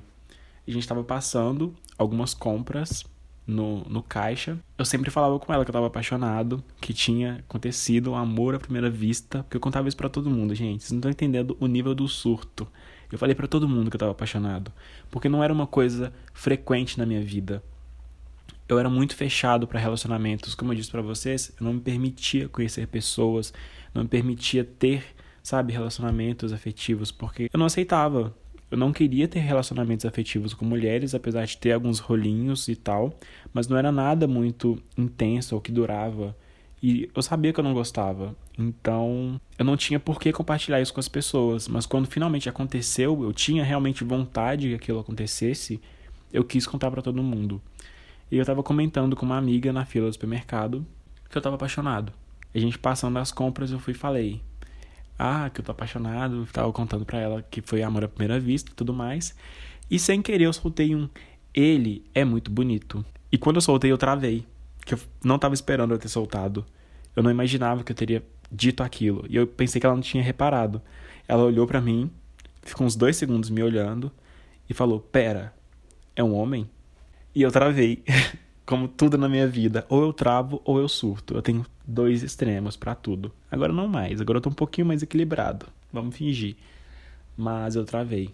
A 0.68 0.70
gente 0.70 0.84
estava 0.84 1.04
passando 1.04 1.74
algumas 1.98 2.36
compras 2.36 3.04
no, 3.48 3.80
no 3.86 4.04
caixa. 4.04 4.60
Eu 4.78 4.86
sempre 4.86 5.10
falava 5.10 5.40
com 5.40 5.52
ela 5.52 5.66
que 5.66 5.72
eu 5.72 5.74
tava 5.74 5.88
apaixonado, 5.88 6.64
que 6.80 6.94
tinha 6.94 7.38
acontecido 7.38 8.12
um 8.12 8.16
amor 8.16 8.54
à 8.54 8.60
primeira 8.60 8.92
vista, 8.92 9.42
porque 9.42 9.58
eu 9.58 9.62
contava 9.62 9.88
isso 9.88 9.98
para 9.98 10.08
todo 10.08 10.30
mundo, 10.30 10.54
gente. 10.54 10.84
Vocês 10.84 10.92
não 10.92 11.00
estão 11.00 11.10
entendendo 11.10 11.58
o 11.60 11.66
nível 11.66 11.96
do 11.96 12.08
surto. 12.08 12.68
Eu 13.12 13.18
falei 13.18 13.34
para 13.34 13.48
todo 13.48 13.68
mundo 13.68 13.90
que 13.90 13.96
eu 13.96 14.00
tava 14.00 14.12
apaixonado, 14.12 14.72
porque 15.10 15.28
não 15.28 15.44
era 15.44 15.52
uma 15.52 15.66
coisa 15.66 16.14
frequente 16.32 17.00
na 17.00 17.08
minha 17.08 17.24
vida. 17.24 17.64
eu 18.70 18.78
era 18.78 18.90
muito 18.90 19.16
fechado 19.16 19.66
para 19.66 19.80
relacionamentos. 19.80 20.54
Como 20.54 20.72
eu 20.72 20.76
disse 20.76 20.92
para 20.92 21.02
vocês, 21.02 21.52
eu 21.60 21.66
não 21.66 21.74
me 21.74 21.82
permitia 21.82 22.48
conhecer 22.50 22.86
pessoas, 22.86 23.52
não 23.96 24.04
me 24.04 24.10
permitia 24.10 24.64
ter, 24.64 25.15
sabe, 25.46 25.72
relacionamentos 25.72 26.52
afetivos, 26.52 27.12
porque 27.12 27.52
eu 27.54 27.60
não 27.60 27.68
aceitava. 27.68 28.36
Eu 28.72 28.80
não 28.80 28.92
queria 28.92 29.28
ter 29.28 29.40
relacionamentos 29.40 30.04
afetivos 30.04 30.56
com 30.56 30.66
mulheres, 30.66 31.14
apesar 31.14 31.46
de 31.46 31.56
ter 31.56 31.72
alguns 31.72 32.00
rolinhos 32.00 32.68
e 32.68 32.76
tal, 32.76 33.16
mas 33.54 33.68
não 33.68 33.78
era 33.78 33.92
nada 33.92 34.28
muito 34.28 34.82
intenso 34.98 35.54
ou 35.54 35.62
que 35.62 35.72
durava. 35.72 36.36
E 36.82 37.08
eu 37.14 37.22
sabia 37.22 37.54
que 37.54 37.60
eu 37.60 37.64
não 37.64 37.76
gostava. 37.76 38.36
Então, 38.58 39.40
eu 39.58 39.64
não 39.64 39.78
tinha 39.78 40.00
por 40.00 40.20
que 40.20 40.34
compartilhar 40.34 40.82
isso 40.82 40.92
com 40.92 41.00
as 41.00 41.08
pessoas. 41.08 41.68
Mas 41.68 41.86
quando 41.86 42.08
finalmente 42.08 42.50
aconteceu, 42.50 43.24
eu 43.24 43.32
tinha 43.32 43.64
realmente 43.64 44.04
vontade 44.04 44.70
que 44.70 44.74
aquilo 44.74 45.00
acontecesse, 45.00 45.80
eu 46.34 46.44
quis 46.44 46.66
contar 46.66 46.90
para 46.90 47.04
todo 47.04 47.22
mundo. 47.22 47.62
E 48.32 48.38
eu 48.38 48.46
tava 48.46 48.64
comentando 48.64 49.16
com 49.16 49.28
uma 49.28 49.38
amiga 49.38 49.72
na 49.72 49.86
fila 49.86 50.08
do 50.08 50.14
supermercado 50.14 50.84
que 51.30 51.38
eu 51.38 51.42
tava 51.42 51.56
apaixonado. 51.56 52.12
E 52.52 52.58
a 52.58 52.62
gente 52.62 52.80
passando 52.80 53.20
as 53.20 53.32
compras, 53.32 53.72
eu 53.72 53.78
fui 53.78 53.94
e 53.94 53.96
falei: 53.96 54.42
Ah, 55.18 55.50
que 55.50 55.62
eu 55.62 55.66
tô 55.66 55.72
apaixonado. 55.72 56.48
Tava 56.52 56.72
contando 56.72 57.06
pra 57.06 57.20
ela 57.20 57.42
que 57.42 57.62
foi 57.62 57.82
amor 57.82 58.04
à 58.04 58.08
primeira 58.08 58.40
vista 58.40 58.72
e 58.72 58.76
tudo 58.76 58.94
mais. 58.94 59.36
E 59.90 59.98
sem 59.98 60.22
querer 60.22 60.46
eu 60.46 60.54
soltei 60.54 60.96
um: 60.96 61.10
Ele 61.54 62.04
é 62.14 62.24
muito 62.26 62.52
bonito. 62.52 63.06
E 63.32 63.38
quando 63.38 63.58
eu 63.58 63.62
soltei, 63.62 63.92
eu 63.92 63.98
travei. 63.98 64.46
Que 64.86 64.94
eu 64.94 65.00
não 65.24 65.40
tava 65.40 65.54
esperando 65.54 65.94
eu 65.94 65.98
ter 65.98 66.10
soltado. 66.10 66.66
Eu 67.16 67.24
não 67.24 67.32
imaginava 67.32 67.84
que 67.84 67.92
eu 67.92 67.96
teria 67.96 68.24
dito 68.52 68.84
aquilo. 68.84 69.26
E 69.30 69.36
eu 69.36 69.48
pensei 69.48 69.80
que 69.80 69.86
ela 69.86 69.96
não 69.96 70.02
tinha 70.02 70.24
reparado. 70.24 70.82
Ela 71.28 71.44
olhou 71.44 71.66
para 71.66 71.82
mim, 71.82 72.12
ficou 72.62 72.86
uns 72.86 72.96
dois 72.96 73.16
segundos 73.16 73.50
me 73.50 73.64
olhando 73.64 74.12
e 74.70 74.74
falou: 74.74 75.00
Pera, 75.00 75.54
é 76.16 76.24
um 76.24 76.34
homem? 76.34 76.70
E 77.34 77.42
eu 77.42 77.52
travei. 77.52 78.04
Como 78.66 78.88
tudo 78.88 79.18
na 79.18 79.30
minha 79.30 79.48
vida, 79.48 79.86
ou 79.90 80.04
eu 80.04 80.14
travo 80.14 80.62
ou 80.66 80.80
eu 80.80 80.88
surto. 80.88 81.36
Eu 81.36 81.42
tenho 81.42 81.66
dois 81.86 82.24
extremos 82.24 82.76
para 82.76 82.96
tudo. 82.96 83.32
Agora 83.52 83.72
não 83.72 83.88
mais, 83.88 84.20
agora 84.20 84.38
eu 84.38 84.42
tô 84.42 84.50
um 84.50 84.54
pouquinho 84.54 84.88
mais 84.88 85.04
equilibrado. 85.04 85.68
Vamos 85.94 86.16
fingir. 86.16 86.56
Mas 87.38 87.76
eu 87.76 87.86
travei. 87.86 88.34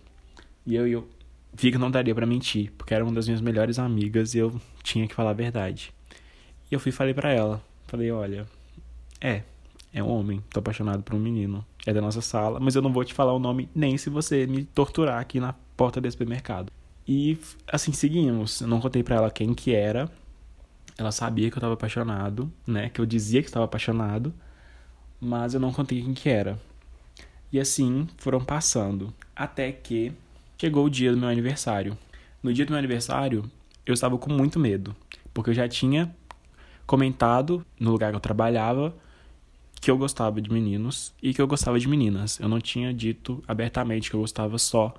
E 0.66 0.76
eu, 0.76 0.88
eu 0.88 1.08
vi 1.54 1.72
que 1.72 1.78
não 1.78 1.92
daria 1.92 2.16
para 2.16 2.26
mentir, 2.26 2.72
porque 2.78 2.94
era 2.94 3.04
uma 3.04 3.14
das 3.14 3.28
minhas 3.28 3.42
melhores 3.42 3.78
amigas 3.78 4.34
e 4.34 4.38
eu 4.38 4.60
tinha 4.84 5.08
que 5.08 5.16
falar 5.16 5.32
a 5.32 5.34
verdade. 5.34 5.94
E 6.70 6.74
eu 6.74 6.80
fui 6.80 6.90
e 6.90 6.94
falei 6.94 7.14
para 7.14 7.32
ela. 7.32 7.62
Falei, 7.88 8.10
olha, 8.12 8.48
é, 9.20 9.44
é 9.94 10.02
um 10.02 10.10
homem, 10.10 10.42
tô 10.50 10.60
apaixonado 10.60 11.04
por 11.04 11.16
um 11.16 11.20
menino. 11.20 11.66
É 11.86 11.94
da 11.94 12.00
nossa 12.00 12.22
sala, 12.22 12.60
mas 12.60 12.76
eu 12.76 12.82
não 12.82 12.94
vou 12.94 13.04
te 13.04 13.14
falar 13.14 13.34
o 13.34 13.40
nome 13.40 13.68
nem 13.76 13.98
se 13.98 14.10
você 14.10 14.48
me 14.48 14.64
torturar 14.64 15.20
aqui 15.20 15.40
na 15.40 15.54
porta 15.76 16.00
desse 16.00 16.14
supermercado. 16.14 16.72
E 17.08 17.38
assim, 17.68 17.92
seguimos. 17.92 18.62
Eu 18.62 18.68
não 18.68 18.80
contei 18.80 19.04
para 19.04 19.16
ela 19.18 19.32
quem 19.32 19.54
que 19.54 19.74
era. 19.74 20.10
Ela 21.01 21.12
sabia 21.12 21.50
que 21.50 21.58
eu 21.58 21.62
tava 21.62 21.74
apaixonado, 21.74 22.51
né? 22.65 22.89
Que 22.89 23.01
eu 23.01 23.08
dizia 23.08 23.41
que 23.41 23.48
estava 23.48 23.65
apaixonado, 23.65 24.31
mas 25.20 25.55
eu 25.55 25.60
não 25.60 25.74
contei 25.74 26.00
quem 26.03 26.13
que 26.13 26.29
era. 26.29 26.60
E 27.51 27.60
assim 27.60 28.08
foram 28.17 28.39
passando, 28.39 29.12
até 29.36 29.72
que 29.72 30.13
chegou 30.60 30.86
o 30.86 30.89
dia 30.89 31.12
do 31.12 31.17
meu 31.17 31.27
aniversário. 31.27 31.98
No 32.43 32.53
dia 32.53 32.67
do 32.67 32.70
meu 32.70 32.77
aniversário, 32.77 33.50
eu 33.84 33.96
estava 33.96 34.15
com 34.15 34.31
muito 34.31 34.60
medo, 34.60 34.96
porque 35.34 35.50
eu 35.50 35.53
já 35.55 35.67
tinha 35.67 36.15
comentado 36.86 37.65
no 37.79 37.91
lugar 37.91 38.12
que 38.12 38.17
eu 38.17 38.22
trabalhava 38.22 38.93
que 39.81 39.89
eu 39.89 39.98
gostava 39.98 40.39
de 40.39 40.51
meninos 40.51 41.12
e 41.24 41.34
que 41.34 41.41
eu 41.41 41.48
gostava 41.48 41.79
de 41.79 41.88
meninas. 41.88 42.39
Eu 42.39 42.48
não 42.48 42.62
tinha 42.62 42.93
dito 42.93 43.43
abertamente 43.48 44.12
que 44.12 44.15
eu 44.15 44.20
gostava 44.20 44.60
só 44.60 44.93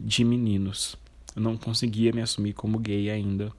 de 0.00 0.24
meninos 0.24 0.98
eu 1.34 1.42
não 1.42 1.56
conseguia 1.56 2.12
me 2.12 2.22
assumir 2.22 2.52
como 2.52 2.78
gay 2.78 3.10
ainda. 3.10 3.52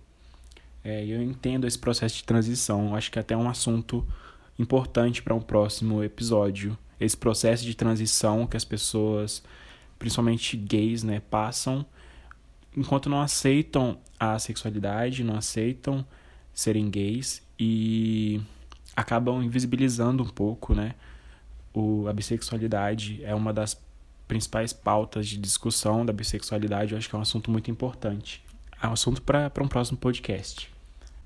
É, 0.85 1.03
eu 1.05 1.21
entendo 1.21 1.67
esse 1.67 1.77
processo 1.77 2.17
de 2.17 2.23
transição, 2.23 2.95
acho 2.95 3.11
que 3.11 3.19
é 3.19 3.21
até 3.21 3.35
um 3.35 3.49
assunto 3.49 4.07
importante 4.57 5.21
para 5.21 5.33
um 5.33 5.41
próximo 5.41 6.03
episódio. 6.03 6.77
Esse 6.99 7.17
processo 7.17 7.65
de 7.65 7.75
transição 7.75 8.45
que 8.45 8.55
as 8.55 8.63
pessoas, 8.63 9.43
principalmente 9.99 10.55
gays, 10.55 11.03
né, 11.03 11.19
passam 11.19 11.85
enquanto 12.75 13.09
não 13.09 13.21
aceitam 13.21 13.97
a 14.19 14.37
sexualidade, 14.37 15.23
não 15.23 15.35
aceitam 15.35 16.05
serem 16.53 16.89
gays 16.89 17.41
e 17.59 18.41
acabam 18.95 19.41
invisibilizando 19.41 20.23
um 20.23 20.29
pouco, 20.29 20.73
né? 20.73 20.95
O, 21.73 22.07
a 22.07 22.13
bissexualidade 22.13 23.23
é 23.23 23.33
uma 23.33 23.53
das 23.53 23.79
principais 24.27 24.73
pautas 24.73 25.27
de 25.27 25.37
discussão 25.37 26.05
da 26.05 26.13
bissexualidade, 26.13 26.93
eu 26.93 26.97
acho 26.97 27.09
que 27.09 27.15
é 27.15 27.19
um 27.19 27.21
assunto 27.21 27.51
muito 27.51 27.69
importante. 27.69 28.43
É 28.81 28.87
um 28.87 28.93
assunto 28.93 29.21
para 29.21 29.51
um 29.61 29.67
próximo 29.67 29.97
podcast. 29.97 30.74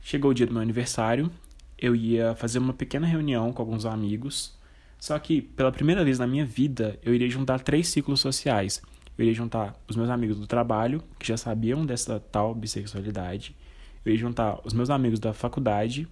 Chegou 0.01 0.31
o 0.31 0.33
dia 0.33 0.45
do 0.45 0.53
meu 0.53 0.61
aniversário, 0.61 1.31
eu 1.77 1.95
ia 1.95 2.35
fazer 2.35 2.59
uma 2.59 2.73
pequena 2.73 3.07
reunião 3.07 3.53
com 3.53 3.61
alguns 3.61 3.85
amigos, 3.85 4.57
só 4.99 5.17
que 5.19 5.41
pela 5.41 5.71
primeira 5.71 6.03
vez 6.03 6.19
na 6.19 6.27
minha 6.27 6.45
vida 6.45 6.99
eu 7.03 7.13
iria 7.13 7.29
juntar 7.29 7.59
três 7.59 7.87
ciclos 7.87 8.19
sociais. 8.19 8.81
Eu 9.17 9.23
iria 9.23 9.33
juntar 9.33 9.75
os 9.87 9.95
meus 9.95 10.09
amigos 10.09 10.39
do 10.39 10.47
trabalho, 10.47 11.03
que 11.19 11.27
já 11.27 11.37
sabiam 11.37 11.85
dessa 11.85 12.19
tal 12.19 12.55
bissexualidade, 12.55 13.55
eu 14.05 14.13
iria 14.13 14.19
juntar 14.19 14.59
os 14.63 14.73
meus 14.73 14.89
amigos 14.89 15.19
da 15.19 15.33
faculdade, 15.33 16.07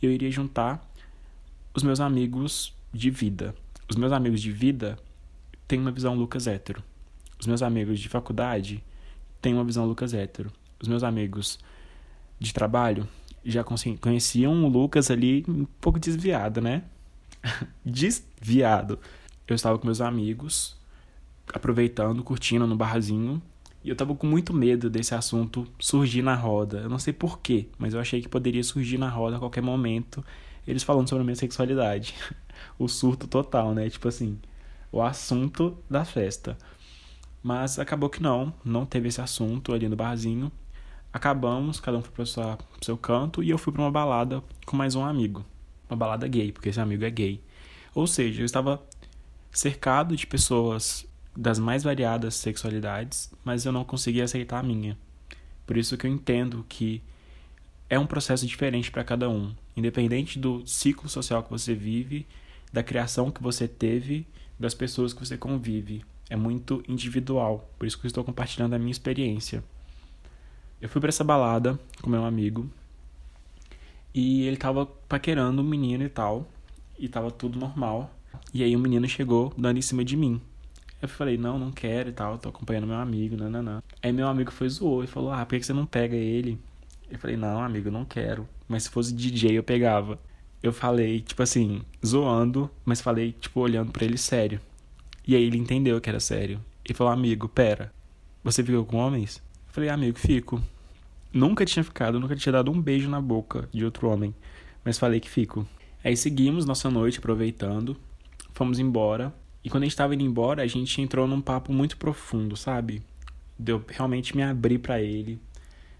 e 0.00 0.06
eu 0.06 0.12
iria 0.12 0.30
juntar 0.30 0.88
os 1.74 1.82
meus 1.82 2.00
amigos 2.00 2.72
de 2.92 3.10
vida. 3.10 3.54
Os 3.88 3.96
meus 3.96 4.12
amigos 4.12 4.40
de 4.40 4.52
vida 4.52 4.96
tem 5.66 5.80
uma 5.80 5.90
visão 5.90 6.14
Lucas 6.14 6.46
hétero. 6.46 6.82
Os 7.38 7.46
meus 7.46 7.62
amigos 7.62 7.98
de 7.98 8.08
faculdade 8.08 8.82
têm 9.42 9.52
uma 9.54 9.64
visão 9.64 9.84
Lucas 9.86 10.14
hétero. 10.14 10.52
Os 10.80 10.88
meus 10.88 11.02
amigos 11.02 11.58
de 12.38 12.52
trabalho 12.52 13.08
já 13.44 13.64
conheciam 14.00 14.64
o 14.64 14.68
Lucas 14.68 15.10
ali 15.10 15.44
um 15.48 15.64
pouco 15.80 15.98
desviado, 15.98 16.60
né? 16.60 16.84
desviado. 17.84 18.98
Eu 19.46 19.54
estava 19.54 19.78
com 19.78 19.86
meus 19.86 20.00
amigos, 20.00 20.76
aproveitando, 21.52 22.22
curtindo 22.22 22.66
no 22.66 22.76
barrazinho, 22.76 23.42
e 23.82 23.90
eu 23.90 23.96
tava 23.96 24.14
com 24.14 24.26
muito 24.26 24.54
medo 24.54 24.88
desse 24.88 25.14
assunto 25.14 25.66
surgir 25.78 26.22
na 26.22 26.34
roda. 26.34 26.78
Eu 26.78 26.88
não 26.88 26.98
sei 26.98 27.12
porquê, 27.12 27.68
mas 27.76 27.92
eu 27.92 28.00
achei 28.00 28.22
que 28.22 28.28
poderia 28.28 28.64
surgir 28.64 28.96
na 28.96 29.10
roda 29.10 29.36
a 29.36 29.38
qualquer 29.38 29.62
momento, 29.62 30.24
eles 30.66 30.82
falando 30.82 31.08
sobre 31.08 31.20
a 31.20 31.24
minha 31.24 31.36
sexualidade. 31.36 32.14
o 32.78 32.88
surto 32.88 33.26
total, 33.26 33.74
né? 33.74 33.90
Tipo 33.90 34.08
assim, 34.08 34.38
o 34.90 35.02
assunto 35.02 35.76
da 35.88 36.04
festa. 36.04 36.56
Mas 37.42 37.78
acabou 37.78 38.08
que 38.08 38.22
não, 38.22 38.54
não 38.64 38.86
teve 38.86 39.08
esse 39.08 39.20
assunto 39.20 39.74
ali 39.74 39.86
no 39.86 39.96
barzinho. 39.96 40.50
Acabamos, 41.14 41.78
cada 41.78 41.96
um 41.96 42.02
foi 42.02 42.10
para 42.10 42.22
o 42.24 42.84
seu 42.84 42.98
canto 42.98 43.40
e 43.40 43.48
eu 43.48 43.56
fui 43.56 43.72
para 43.72 43.82
uma 43.82 43.90
balada 43.92 44.42
com 44.66 44.76
mais 44.76 44.96
um 44.96 45.04
amigo. 45.04 45.46
Uma 45.88 45.96
balada 45.96 46.26
gay, 46.26 46.50
porque 46.50 46.70
esse 46.70 46.80
amigo 46.80 47.04
é 47.04 47.10
gay. 47.10 47.40
Ou 47.94 48.04
seja, 48.04 48.42
eu 48.42 48.44
estava 48.44 48.82
cercado 49.52 50.16
de 50.16 50.26
pessoas 50.26 51.06
das 51.36 51.56
mais 51.56 51.84
variadas 51.84 52.34
sexualidades, 52.34 53.32
mas 53.44 53.64
eu 53.64 53.70
não 53.70 53.84
conseguia 53.84 54.24
aceitar 54.24 54.58
a 54.58 54.62
minha. 54.64 54.98
Por 55.64 55.76
isso 55.76 55.96
que 55.96 56.04
eu 56.04 56.10
entendo 56.10 56.66
que 56.68 57.00
é 57.88 57.96
um 57.96 58.06
processo 58.06 58.44
diferente 58.44 58.90
para 58.90 59.04
cada 59.04 59.30
um, 59.30 59.54
independente 59.76 60.36
do 60.36 60.66
ciclo 60.66 61.08
social 61.08 61.44
que 61.44 61.50
você 61.50 61.76
vive, 61.76 62.26
da 62.72 62.82
criação 62.82 63.30
que 63.30 63.40
você 63.40 63.68
teve 63.68 64.26
das 64.58 64.74
pessoas 64.74 65.12
que 65.12 65.24
você 65.24 65.36
convive. 65.36 66.04
É 66.28 66.34
muito 66.34 66.82
individual, 66.88 67.70
por 67.78 67.86
isso 67.86 68.00
que 68.00 68.04
eu 68.04 68.08
estou 68.08 68.24
compartilhando 68.24 68.74
a 68.74 68.80
minha 68.80 68.90
experiência. 68.90 69.62
Eu 70.84 70.88
fui 70.90 71.00
para 71.00 71.08
essa 71.08 71.24
balada 71.24 71.78
com 72.02 72.10
meu 72.10 72.24
amigo 72.24 72.70
e 74.14 74.46
ele 74.46 74.58
tava 74.58 74.84
paquerando 74.84 75.62
um 75.62 75.64
menino 75.64 76.04
e 76.04 76.08
tal, 76.10 76.46
e 76.98 77.08
tava 77.08 77.30
tudo 77.30 77.58
normal. 77.58 78.14
E 78.52 78.62
aí 78.62 78.76
o 78.76 78.78
menino 78.78 79.08
chegou 79.08 79.50
dando 79.56 79.78
em 79.78 79.82
cima 79.82 80.04
de 80.04 80.14
mim. 80.14 80.38
Eu 81.00 81.08
falei, 81.08 81.38
não, 81.38 81.58
não 81.58 81.72
quero 81.72 82.10
e 82.10 82.12
tal, 82.12 82.36
tô 82.36 82.50
acompanhando 82.50 82.86
meu 82.86 82.96
amigo, 82.96 83.34
nananã. 83.34 83.82
Aí 84.02 84.12
meu 84.12 84.28
amigo 84.28 84.52
foi 84.52 84.68
zoou 84.68 85.02
e 85.02 85.06
falou, 85.06 85.32
ah, 85.32 85.46
por 85.46 85.58
que 85.58 85.64
você 85.64 85.72
não 85.72 85.86
pega 85.86 86.14
ele? 86.14 86.60
Eu 87.10 87.18
falei, 87.18 87.36
não, 87.36 87.62
amigo, 87.62 87.90
não 87.90 88.04
quero. 88.04 88.46
Mas 88.68 88.82
se 88.84 88.90
fosse 88.90 89.14
DJ 89.14 89.56
eu 89.56 89.62
pegava 89.62 90.18
eu 90.64 90.72
falei, 90.72 91.20
tipo 91.20 91.42
assim, 91.42 91.82
zoando, 92.04 92.70
mas 92.86 93.02
falei, 93.02 93.32
tipo, 93.32 93.60
olhando 93.60 93.92
para 93.92 94.06
ele 94.06 94.16
sério. 94.16 94.58
E 95.26 95.34
aí 95.36 95.42
ele 95.42 95.58
entendeu 95.58 96.00
que 96.00 96.08
era 96.08 96.18
sério. 96.18 96.58
E 96.88 96.94
falou, 96.94 97.12
amigo, 97.12 97.50
pera, 97.50 97.92
você 98.42 98.64
ficou 98.64 98.82
com 98.86 98.96
homens? 98.96 99.42
Eu 99.68 99.74
falei, 99.74 99.90
amigo, 99.90 100.18
fico. 100.18 100.62
Nunca 101.34 101.64
tinha 101.64 101.82
ficado, 101.82 102.20
nunca 102.20 102.36
tinha 102.36 102.52
dado 102.52 102.70
um 102.70 102.80
beijo 102.80 103.10
na 103.10 103.20
boca 103.20 103.68
de 103.72 103.84
outro 103.84 104.08
homem. 104.08 104.32
Mas 104.84 104.96
falei 104.96 105.18
que 105.18 105.28
fico. 105.28 105.66
Aí 106.04 106.16
seguimos 106.16 106.64
nossa 106.64 106.88
noite 106.88 107.18
aproveitando, 107.18 107.96
fomos 108.52 108.78
embora. 108.78 109.34
E 109.64 109.68
quando 109.68 109.82
a 109.82 109.86
gente 109.86 109.96
tava 109.96 110.14
indo 110.14 110.22
embora, 110.22 110.62
a 110.62 110.66
gente 110.68 111.02
entrou 111.02 111.26
num 111.26 111.40
papo 111.40 111.72
muito 111.72 111.96
profundo, 111.96 112.56
sabe? 112.56 113.02
Deu 113.58 113.84
realmente 113.88 114.36
me 114.36 114.44
abrir 114.44 114.78
para 114.78 115.02
ele, 115.02 115.40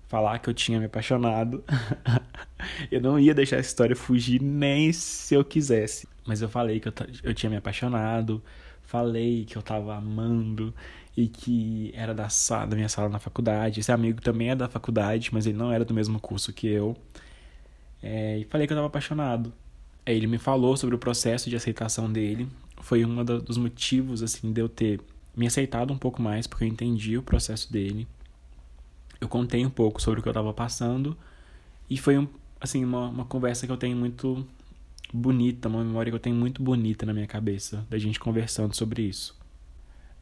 falar 0.07 0.39
que 0.39 0.49
eu 0.49 0.55
tinha 0.55 0.79
me 0.79 0.87
apaixonado. 0.87 1.65
eu 2.89 3.01
não 3.01 3.19
ia 3.19 3.35
deixar 3.35 3.57
essa 3.57 3.69
história 3.69 3.97
fugir 3.97 4.41
nem 4.41 4.93
se 4.93 5.35
eu 5.35 5.45
quisesse. 5.45 6.07
Mas 6.25 6.43
eu 6.43 6.49
falei 6.49 6.79
que 6.79 6.87
eu, 6.87 6.93
eu 7.25 7.35
tinha 7.35 7.51
me 7.51 7.57
apaixonado, 7.57 8.41
falei 8.85 9.45
que 9.47 9.59
eu 9.59 9.63
tava 9.63 9.97
amando 9.97 10.73
e 11.17 11.29
que 11.29 11.93
era 11.95 12.13
da, 12.13 12.29
da 12.67 12.77
minha 12.77 12.89
sala 12.89 13.09
na 13.09 13.19
faculdade. 13.19 13.81
Esse 13.81 13.93
amigo 13.93 14.21
também 14.21 14.51
é 14.51 14.57
da 14.57 14.69
faculdade, 14.69 15.31
mas 15.33 15.47
ele 15.47 15.57
não 15.57 15.71
era 15.71 15.85
do 15.85 15.95
mesmo 15.95 16.19
curso 16.21 16.53
que 16.53 16.67
eu. 16.67 16.97
É, 18.03 18.39
e 18.39 18.45
falei 18.45 18.67
que 18.67 18.73
eu 18.73 18.77
estava 18.77 18.89
apaixonado. 18.89 19.53
Aí 20.05 20.17
ele 20.17 20.27
me 20.27 20.39
falou 20.39 20.77
sobre 20.77 20.95
o 20.95 20.99
processo 20.99 21.49
de 21.49 21.57
aceitação 21.57 22.13
dele. 22.13 22.49
Foi 22.81 23.05
um 23.05 23.25
dos 23.25 23.57
motivos, 23.57 24.23
assim, 24.23 24.53
de 24.53 24.61
eu 24.61 24.69
ter 24.69 25.01
me 25.37 25.47
aceitado 25.47 25.93
um 25.93 25.99
pouco 25.99 26.21
mais, 26.21 26.47
porque 26.47 26.65
eu 26.65 26.69
entendi 26.69 27.17
o 27.17 27.23
processo 27.23 27.73
dele. 27.73 28.07
Eu 29.21 29.29
contei 29.29 29.65
um 29.65 29.71
pouco 29.71 30.03
sobre 30.03 30.21
o 30.21 30.23
que 30.23 30.29
eu 30.29 30.33
estava 30.33 30.53
passando. 30.53 31.17
E 31.89 31.97
foi, 31.97 32.19
um, 32.19 32.29
assim, 32.61 32.85
uma, 32.85 33.09
uma 33.09 33.25
conversa 33.25 33.67
que 33.67 33.73
eu 33.73 33.77
tenho 33.77 33.97
muito 33.97 34.47
bonita, 35.13 35.69
uma 35.69 35.83
memória 35.83 36.11
que 36.11 36.17
eu 36.17 36.21
tenho 36.21 36.37
muito 36.37 36.63
bonita 36.63 37.07
na 37.07 37.15
minha 37.15 37.27
cabeça, 37.27 37.87
da 37.89 37.97
gente 37.99 38.19
conversando 38.19 38.75
sobre 38.75 39.03
isso. 39.03 39.35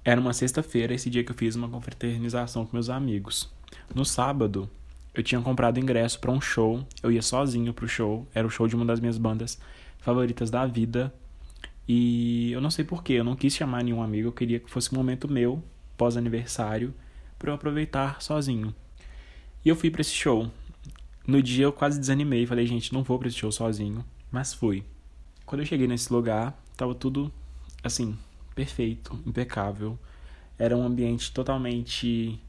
Era 0.04 0.20
uma 0.20 0.32
sexta-feira, 0.32 0.92
esse 0.92 1.08
dia 1.08 1.22
que 1.22 1.30
eu 1.30 1.36
fiz 1.36 1.54
uma 1.54 1.68
confraternização 1.68 2.66
com 2.66 2.76
meus 2.76 2.90
amigos. 2.90 3.48
No 3.94 4.04
sábado, 4.04 4.68
eu 5.14 5.22
tinha 5.22 5.40
comprado 5.40 5.78
ingresso 5.78 6.18
para 6.18 6.32
um 6.32 6.40
show, 6.40 6.84
eu 7.02 7.12
ia 7.12 7.22
sozinho 7.22 7.72
pro 7.72 7.86
show, 7.86 8.26
era 8.34 8.44
o 8.44 8.50
show 8.50 8.66
de 8.66 8.74
uma 8.74 8.84
das 8.84 8.98
minhas 8.98 9.16
bandas 9.16 9.60
favoritas 9.98 10.50
da 10.50 10.66
vida. 10.66 11.14
E 11.86 12.50
eu 12.50 12.60
não 12.60 12.70
sei 12.70 12.84
porquê, 12.84 13.12
eu 13.12 13.24
não 13.24 13.36
quis 13.36 13.54
chamar 13.54 13.84
nenhum 13.84 14.02
amigo, 14.02 14.28
eu 14.28 14.32
queria 14.32 14.58
que 14.58 14.68
fosse 14.68 14.92
um 14.92 14.98
momento 14.98 15.30
meu, 15.30 15.62
pós-aniversário, 15.96 16.92
para 17.38 17.50
eu 17.50 17.54
aproveitar 17.54 18.20
sozinho. 18.20 18.74
E 19.64 19.68
eu 19.68 19.76
fui 19.76 19.88
para 19.88 20.00
esse 20.00 20.14
show. 20.14 20.50
No 21.24 21.40
dia 21.40 21.64
eu 21.66 21.72
quase 21.72 22.00
desanimei, 22.00 22.44
falei, 22.44 22.66
gente, 22.66 22.92
não 22.92 23.04
vou 23.04 23.20
para 23.20 23.28
esse 23.28 23.36
show 23.36 23.52
sozinho, 23.52 24.04
mas 24.32 24.52
fui. 24.52 24.82
Quando 25.46 25.60
eu 25.60 25.66
cheguei 25.66 25.86
nesse 25.86 26.12
lugar, 26.12 26.60
tava 26.76 26.92
tudo 26.92 27.32
assim, 27.84 28.16
perfeito, 28.54 29.18
impecável. 29.26 29.98
Era 30.58 30.76
um 30.76 30.84
ambiente 30.84 31.32
totalmente 31.32 32.40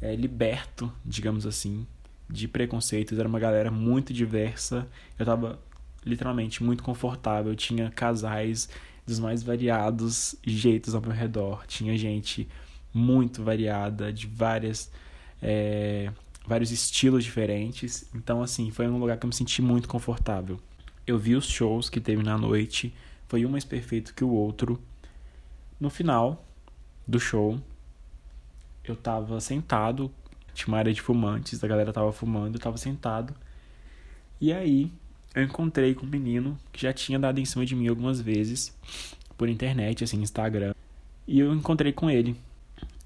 é, 0.00 0.14
liberto, 0.14 0.92
digamos 1.04 1.46
assim, 1.46 1.86
de 2.28 2.46
preconceitos. 2.46 3.18
Era 3.18 3.28
uma 3.28 3.38
galera 3.38 3.70
muito 3.70 4.12
diversa. 4.12 4.86
Eu 5.18 5.24
tava 5.24 5.58
literalmente 6.04 6.62
muito 6.62 6.82
confortável. 6.82 7.54
Tinha 7.54 7.90
casais 7.90 8.68
dos 9.06 9.18
mais 9.18 9.42
variados 9.42 10.36
jeitos 10.46 10.94
ao 10.94 11.00
meu 11.00 11.12
redor. 11.12 11.66
Tinha 11.66 11.96
gente 11.96 12.48
muito 12.92 13.42
variada, 13.42 14.12
de 14.12 14.26
várias. 14.26 14.90
É, 15.40 16.10
vários 16.48 16.72
estilos 16.72 17.22
diferentes. 17.22 18.08
Então, 18.14 18.42
assim, 18.42 18.70
foi 18.70 18.88
um 18.88 18.98
lugar 18.98 19.18
que 19.18 19.26
eu 19.26 19.28
me 19.28 19.34
senti 19.34 19.60
muito 19.60 19.86
confortável. 19.86 20.58
Eu 21.06 21.18
vi 21.18 21.36
os 21.36 21.46
shows 21.46 21.90
que 21.90 22.00
teve 22.00 22.22
na 22.22 22.38
noite, 22.38 22.92
foi 23.28 23.44
um 23.44 23.50
mais 23.50 23.64
perfeito 23.64 24.14
que 24.14 24.24
o 24.24 24.30
outro. 24.30 24.80
No 25.80 25.90
final 25.90 26.44
do 27.06 27.20
show, 27.20 27.60
eu 28.84 28.96
tava 28.96 29.40
sentado, 29.40 30.10
tinha 30.52 30.68
uma 30.68 30.78
área 30.78 30.92
de 30.92 31.00
fumantes, 31.00 31.62
a 31.62 31.68
galera 31.68 31.92
tava 31.92 32.12
fumando, 32.12 32.56
eu 32.56 32.60
tava 32.60 32.76
sentado. 32.76 33.34
E 34.40 34.52
aí 34.52 34.92
eu 35.34 35.42
encontrei 35.42 35.94
com 35.94 36.06
um 36.06 36.08
menino 36.08 36.58
que 36.72 36.82
já 36.82 36.92
tinha 36.92 37.18
dado 37.18 37.38
em 37.38 37.44
cima 37.44 37.64
de 37.64 37.74
mim 37.76 37.88
algumas 37.88 38.20
vezes 38.20 38.76
por 39.36 39.48
internet, 39.48 40.02
assim, 40.02 40.20
Instagram. 40.20 40.74
E 41.26 41.38
eu 41.38 41.54
encontrei 41.54 41.92
com 41.92 42.10
ele. 42.10 42.36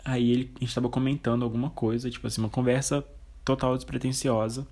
Aí 0.05 0.31
ele, 0.31 0.51
a 0.57 0.61
gente 0.61 0.75
tava 0.75 0.89
comentando 0.89 1.43
alguma 1.43 1.71
coisa, 1.71 2.11
tipo 2.11 2.27
assim, 2.27 2.41
uma 2.41 2.49
conversa 2.49 3.05
total 3.45 3.77
despretensiosa. 3.77 4.67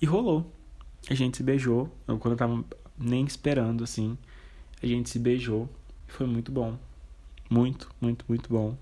E 0.00 0.06
rolou. 0.06 0.52
A 1.08 1.14
gente 1.14 1.36
se 1.36 1.42
beijou. 1.42 1.90
Eu, 2.06 2.18
quando 2.18 2.32
eu 2.32 2.38
tava 2.38 2.64
nem 2.98 3.24
esperando, 3.24 3.84
assim, 3.84 4.18
a 4.82 4.86
gente 4.86 5.08
se 5.08 5.18
beijou. 5.18 5.68
Foi 6.06 6.26
muito 6.26 6.52
bom. 6.52 6.78
Muito, 7.50 7.90
muito, 8.00 8.24
muito 8.28 8.48
bom. 8.48 8.76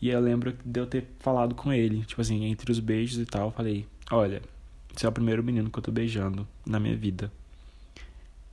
E 0.00 0.08
eu 0.08 0.20
lembro 0.20 0.56
de 0.64 0.80
eu 0.80 0.86
ter 0.86 1.06
falado 1.18 1.54
com 1.54 1.72
ele, 1.72 2.04
tipo 2.04 2.20
assim, 2.20 2.44
entre 2.44 2.72
os 2.72 2.80
beijos 2.80 3.18
e 3.18 3.26
tal, 3.26 3.48
eu 3.48 3.52
falei: 3.52 3.86
Olha, 4.10 4.42
você 4.94 5.06
é 5.06 5.08
o 5.08 5.12
primeiro 5.12 5.44
menino 5.44 5.70
que 5.70 5.78
eu 5.78 5.82
tô 5.82 5.92
beijando 5.92 6.46
na 6.66 6.80
minha 6.80 6.96
vida. 6.96 7.30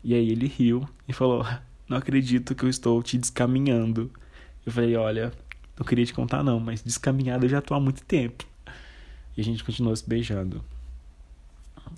E 0.04 0.14
aí 0.14 0.30
ele 0.30 0.48
riu 0.48 0.88
e 1.08 1.14
falou: 1.14 1.46
Não 1.88 1.98
acredito 1.98 2.54
que 2.54 2.64
eu 2.64 2.70
estou 2.70 3.02
te 3.02 3.18
descaminhando. 3.18 4.12
Eu 4.66 4.72
falei: 4.72 4.96
Olha, 4.96 5.32
não 5.78 5.86
queria 5.86 6.06
te 6.06 6.14
contar 6.14 6.44
não, 6.44 6.60
mas 6.60 6.84
descaminhado 6.84 7.46
eu 7.46 7.50
já 7.50 7.62
tô 7.62 7.74
há 7.74 7.80
muito 7.80 8.04
tempo. 8.04 8.46
E 9.36 9.42
a 9.42 9.44
gente 9.44 9.64
continuou 9.64 9.96
se 9.96 10.08
beijando. 10.08 10.64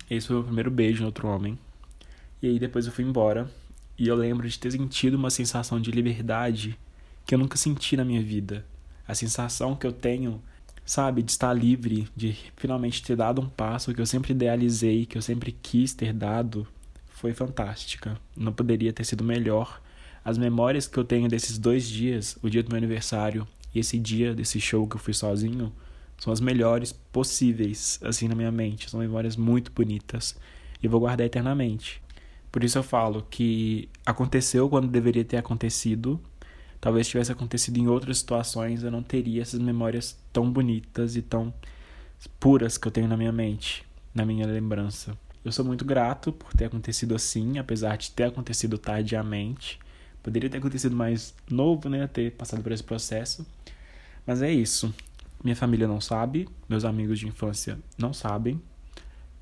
Esse 0.08 0.28
foi 0.28 0.36
o 0.36 0.38
meu 0.40 0.46
primeiro 0.46 0.70
beijo 0.70 1.02
em 1.02 1.06
outro 1.06 1.26
homem. 1.26 1.58
E 2.42 2.48
aí 2.48 2.58
depois 2.58 2.86
eu 2.86 2.92
fui 2.92 3.04
embora. 3.04 3.50
E 4.00 4.08
eu 4.08 4.16
lembro 4.16 4.48
de 4.48 4.58
ter 4.58 4.72
sentido 4.72 5.16
uma 5.16 5.28
sensação 5.28 5.78
de 5.78 5.90
liberdade 5.90 6.78
que 7.26 7.34
eu 7.34 7.38
nunca 7.38 7.58
senti 7.58 7.98
na 7.98 8.04
minha 8.04 8.22
vida 8.22 8.64
a 9.06 9.14
sensação 9.14 9.76
que 9.76 9.86
eu 9.86 9.92
tenho, 9.92 10.42
sabe, 10.86 11.22
de 11.22 11.30
estar 11.30 11.52
livre, 11.52 12.08
de 12.16 12.34
finalmente 12.56 13.02
ter 13.02 13.14
dado 13.14 13.42
um 13.42 13.48
passo 13.48 13.92
que 13.92 14.00
eu 14.00 14.06
sempre 14.06 14.32
idealizei, 14.32 15.04
que 15.04 15.18
eu 15.18 15.22
sempre 15.22 15.52
quis 15.52 15.92
ter 15.92 16.14
dado, 16.14 16.66
foi 17.10 17.34
fantástica. 17.34 18.18
Não 18.34 18.54
poderia 18.54 18.90
ter 18.90 19.04
sido 19.04 19.22
melhor. 19.22 19.82
As 20.24 20.38
memórias 20.38 20.86
que 20.86 20.96
eu 20.96 21.04
tenho 21.04 21.28
desses 21.28 21.58
dois 21.58 21.86
dias, 21.86 22.38
o 22.42 22.48
dia 22.48 22.62
do 22.62 22.70
meu 22.70 22.78
aniversário 22.78 23.46
e 23.74 23.80
esse 23.80 23.98
dia 23.98 24.34
desse 24.34 24.58
show 24.58 24.88
que 24.88 24.96
eu 24.96 25.00
fui 25.00 25.12
sozinho, 25.12 25.70
são 26.16 26.32
as 26.32 26.40
melhores 26.40 26.90
possíveis, 26.90 28.00
assim, 28.02 28.28
na 28.28 28.34
minha 28.34 28.50
mente. 28.50 28.88
São 28.88 29.00
memórias 29.00 29.36
muito 29.36 29.70
bonitas 29.70 30.34
e 30.82 30.88
vou 30.88 31.00
guardar 31.00 31.26
eternamente. 31.26 32.00
Por 32.50 32.64
isso 32.64 32.78
eu 32.78 32.82
falo 32.82 33.26
que 33.30 33.88
aconteceu 34.04 34.68
quando 34.68 34.88
deveria 34.88 35.24
ter 35.24 35.36
acontecido, 35.36 36.20
talvez 36.80 37.06
tivesse 37.06 37.30
acontecido 37.30 37.78
em 37.78 37.86
outras 37.86 38.18
situações, 38.18 38.82
eu 38.82 38.90
não 38.90 39.02
teria 39.02 39.42
essas 39.42 39.60
memórias 39.60 40.18
tão 40.32 40.50
bonitas 40.50 41.14
e 41.14 41.22
tão 41.22 41.54
puras 42.40 42.76
que 42.76 42.88
eu 42.88 42.92
tenho 42.92 43.06
na 43.06 43.16
minha 43.16 43.32
mente, 43.32 43.84
na 44.14 44.24
minha 44.24 44.46
lembrança. 44.46 45.16
Eu 45.44 45.52
sou 45.52 45.64
muito 45.64 45.84
grato 45.84 46.32
por 46.32 46.52
ter 46.52 46.66
acontecido 46.66 47.14
assim, 47.14 47.58
apesar 47.58 47.96
de 47.96 48.10
ter 48.10 48.24
acontecido 48.24 48.76
tardiamente. 48.76 49.78
Poderia 50.22 50.50
ter 50.50 50.58
acontecido 50.58 50.94
mais 50.94 51.34
novo, 51.50 51.88
né, 51.88 52.06
ter 52.06 52.32
passado 52.32 52.62
por 52.62 52.72
esse 52.72 52.84
processo. 52.84 53.46
Mas 54.26 54.42
é 54.42 54.52
isso. 54.52 54.92
Minha 55.42 55.56
família 55.56 55.88
não 55.88 56.00
sabe, 56.00 56.46
meus 56.68 56.84
amigos 56.84 57.18
de 57.18 57.26
infância 57.26 57.78
não 57.96 58.12
sabem, 58.12 58.60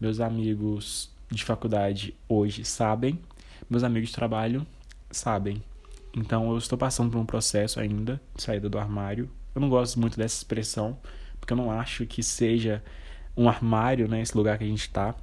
meus 0.00 0.20
amigos 0.20 1.10
de 1.30 1.44
faculdade 1.44 2.14
hoje 2.28 2.64
sabem, 2.64 3.18
meus 3.68 3.84
amigos 3.84 4.08
de 4.08 4.14
trabalho 4.14 4.66
sabem. 5.10 5.62
Então 6.16 6.50
eu 6.50 6.58
estou 6.58 6.78
passando 6.78 7.10
por 7.10 7.18
um 7.18 7.26
processo 7.26 7.78
ainda 7.78 8.20
de 8.34 8.42
saída 8.42 8.68
do 8.68 8.78
armário. 8.78 9.28
Eu 9.54 9.60
não 9.60 9.68
gosto 9.68 10.00
muito 10.00 10.16
dessa 10.16 10.36
expressão, 10.36 10.98
porque 11.38 11.52
eu 11.52 11.56
não 11.56 11.70
acho 11.70 12.06
que 12.06 12.22
seja 12.22 12.82
um 13.36 13.48
armário, 13.48 14.08
né, 14.08 14.20
esse 14.20 14.36
lugar 14.36 14.58
que 14.58 14.64
a 14.64 14.66
gente 14.66 14.82
está. 14.82 15.14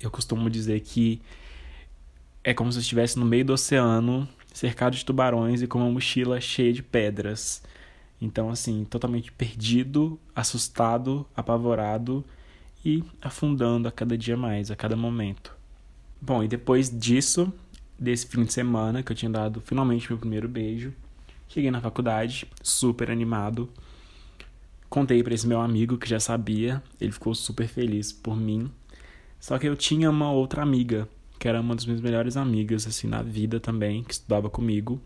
Eu 0.00 0.10
costumo 0.10 0.50
dizer 0.50 0.80
que 0.80 1.22
é 2.42 2.52
como 2.52 2.70
se 2.70 2.78
eu 2.78 2.82
estivesse 2.82 3.18
no 3.18 3.24
meio 3.24 3.44
do 3.44 3.52
oceano, 3.52 4.28
cercado 4.52 4.96
de 4.96 5.04
tubarões 5.04 5.62
e 5.62 5.66
com 5.66 5.78
uma 5.78 5.90
mochila 5.90 6.40
cheia 6.40 6.72
de 6.72 6.82
pedras. 6.82 7.62
Então, 8.20 8.50
assim, 8.50 8.84
totalmente 8.84 9.32
perdido, 9.32 10.18
assustado, 10.34 11.26
apavorado 11.34 12.24
e 12.84 13.02
afundando 13.22 13.88
a 13.88 13.92
cada 13.92 14.16
dia 14.16 14.36
mais, 14.36 14.70
a 14.70 14.76
cada 14.76 14.96
momento. 14.96 15.54
Bom, 16.20 16.42
e 16.42 16.48
depois 16.48 16.90
disso, 16.90 17.52
desse 17.98 18.26
fim 18.26 18.44
de 18.44 18.52
semana 18.52 19.02
que 19.02 19.10
eu 19.12 19.16
tinha 19.16 19.30
dado 19.30 19.60
finalmente 19.60 20.08
meu 20.10 20.18
primeiro 20.18 20.48
beijo. 20.48 20.92
Cheguei 21.48 21.70
na 21.70 21.80
faculdade, 21.80 22.46
super 22.62 23.10
animado. 23.10 23.68
Contei 24.88 25.22
para 25.22 25.34
esse 25.34 25.46
meu 25.46 25.60
amigo 25.60 25.98
que 25.98 26.08
já 26.08 26.20
sabia, 26.20 26.82
ele 27.00 27.12
ficou 27.12 27.34
super 27.34 27.66
feliz 27.66 28.12
por 28.12 28.36
mim. 28.36 28.70
Só 29.40 29.58
que 29.58 29.68
eu 29.68 29.76
tinha 29.76 30.10
uma 30.10 30.30
outra 30.30 30.62
amiga, 30.62 31.08
que 31.38 31.48
era 31.48 31.60
uma 31.60 31.74
das 31.74 31.84
minhas 31.84 32.00
melhores 32.00 32.36
amigas 32.36 32.86
assim 32.86 33.06
na 33.06 33.22
vida 33.22 33.60
também, 33.60 34.02
que 34.02 34.14
estudava 34.14 34.48
comigo, 34.48 35.00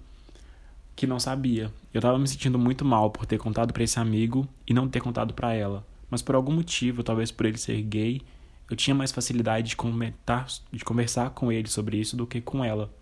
que 0.95 1.07
não 1.07 1.19
sabia. 1.19 1.73
Eu 1.93 2.01
tava 2.01 2.19
me 2.19 2.29
sentindo 2.29 2.59
muito 2.59 2.85
mal 2.85 3.11
por 3.11 3.27
ter 3.27 3.39
contado 3.39 3.73
para 3.73 3.83
esse 3.83 3.99
amigo 3.99 4.47
e 4.67 4.75
não 4.75 4.89
ter 4.89 5.01
contado 5.01 5.35
para 5.35 5.53
ela. 5.55 5.85
Mas 6.11 6.23
por 6.23 6.35
algum 6.35 6.53
motivo, 6.53 7.03
talvez 7.03 7.31
por 7.31 7.47
ele 7.47 7.59
ser 7.59 7.81
gay, 7.83 8.23
eu 8.71 8.77
tinha 8.77 8.95
mais 8.95 9.13
facilidade 9.13 9.71
de 9.71 9.77
comentar, 9.77 10.47
de 10.73 10.85
conversar 10.85 11.31
com 11.31 11.51
ele 11.51 11.69
sobre 11.69 11.99
isso 11.99 12.17
do 12.17 12.27
que 12.27 12.41
com 12.41 12.65
ela. 12.65 12.93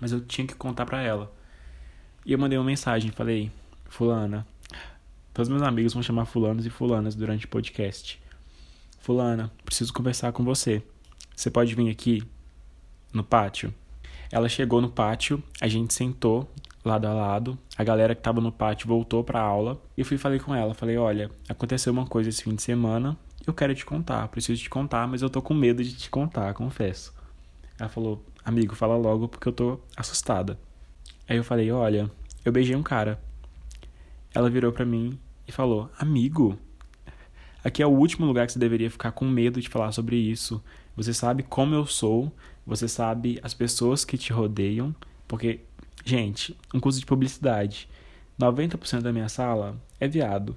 Mas 0.00 0.12
eu 0.12 0.20
tinha 0.20 0.46
que 0.46 0.54
contar 0.54 0.86
para 0.86 1.02
ela. 1.02 1.32
E 2.24 2.32
eu 2.32 2.38
mandei 2.38 2.58
uma 2.58 2.64
mensagem, 2.64 3.10
falei: 3.10 3.50
"Fulana, 3.88 4.46
todos 5.32 5.48
meus 5.48 5.62
amigos 5.62 5.94
vão 5.94 6.02
chamar 6.02 6.26
fulanos 6.26 6.66
e 6.66 6.70
fulanas 6.70 7.14
durante 7.14 7.46
o 7.46 7.48
podcast. 7.48 8.20
Fulana, 9.00 9.50
preciso 9.64 9.92
conversar 9.92 10.32
com 10.32 10.44
você. 10.44 10.82
Você 11.34 11.50
pode 11.50 11.74
vir 11.74 11.90
aqui 11.90 12.22
no 13.12 13.24
pátio?" 13.24 13.72
Ela 14.30 14.48
chegou 14.48 14.80
no 14.82 14.90
pátio, 14.90 15.42
a 15.58 15.66
gente 15.66 15.94
sentou 15.94 16.48
lado 16.88 17.06
a 17.06 17.14
lado. 17.14 17.58
A 17.76 17.84
galera 17.84 18.14
que 18.14 18.22
tava 18.22 18.40
no 18.40 18.50
pátio 18.50 18.88
voltou 18.88 19.22
pra 19.22 19.40
aula. 19.40 19.80
E 19.96 20.00
eu 20.00 20.04
fui 20.04 20.18
falei 20.18 20.38
com 20.38 20.54
ela, 20.54 20.74
falei: 20.74 20.96
"Olha, 20.96 21.30
aconteceu 21.48 21.92
uma 21.92 22.06
coisa 22.06 22.28
esse 22.28 22.42
fim 22.42 22.54
de 22.54 22.62
semana 22.62 23.16
eu 23.48 23.54
quero 23.54 23.74
te 23.74 23.84
contar, 23.84 24.28
preciso 24.28 24.60
te 24.62 24.68
contar, 24.68 25.08
mas 25.08 25.22
eu 25.22 25.30
tô 25.30 25.40
com 25.40 25.54
medo 25.54 25.82
de 25.82 25.96
te 25.96 26.10
contar, 26.10 26.52
confesso. 26.52 27.14
Ela 27.78 27.88
falou, 27.88 28.22
amigo, 28.44 28.74
fala 28.74 28.94
logo 28.94 29.26
porque 29.26 29.48
eu 29.48 29.52
tô 29.52 29.80
assustada. 29.96 30.58
Aí 31.26 31.38
eu 31.38 31.44
falei, 31.44 31.70
olha, 31.72 32.10
eu 32.44 32.52
beijei 32.52 32.76
um 32.76 32.82
cara. 32.82 33.18
Ela 34.34 34.50
virou 34.50 34.70
pra 34.70 34.84
mim 34.84 35.18
e 35.46 35.52
falou, 35.52 35.90
amigo? 35.98 36.58
aqui 37.64 37.82
é 37.82 37.86
o 37.86 37.90
último 37.90 38.26
lugar 38.26 38.46
que 38.46 38.52
você 38.52 38.58
deveria 38.58 38.90
ficar 38.90 39.12
com 39.12 39.24
medo 39.24 39.62
de 39.62 39.68
falar 39.68 39.92
sobre 39.92 40.16
isso. 40.16 40.62
Você 40.94 41.14
sabe 41.14 41.42
como 41.42 41.74
eu 41.74 41.86
sou, 41.86 42.30
você 42.66 42.86
sabe 42.86 43.40
as 43.42 43.54
pessoas 43.54 44.04
que 44.04 44.18
te 44.18 44.30
rodeiam, 44.30 44.94
porque, 45.26 45.60
gente, 46.04 46.56
um 46.72 46.80
curso 46.80 47.00
de 47.00 47.06
publicidade, 47.06 47.88
90% 48.40 49.00
da 49.00 49.12
minha 49.12 49.28
sala 49.28 49.76
é 49.98 50.06
viado. 50.06 50.54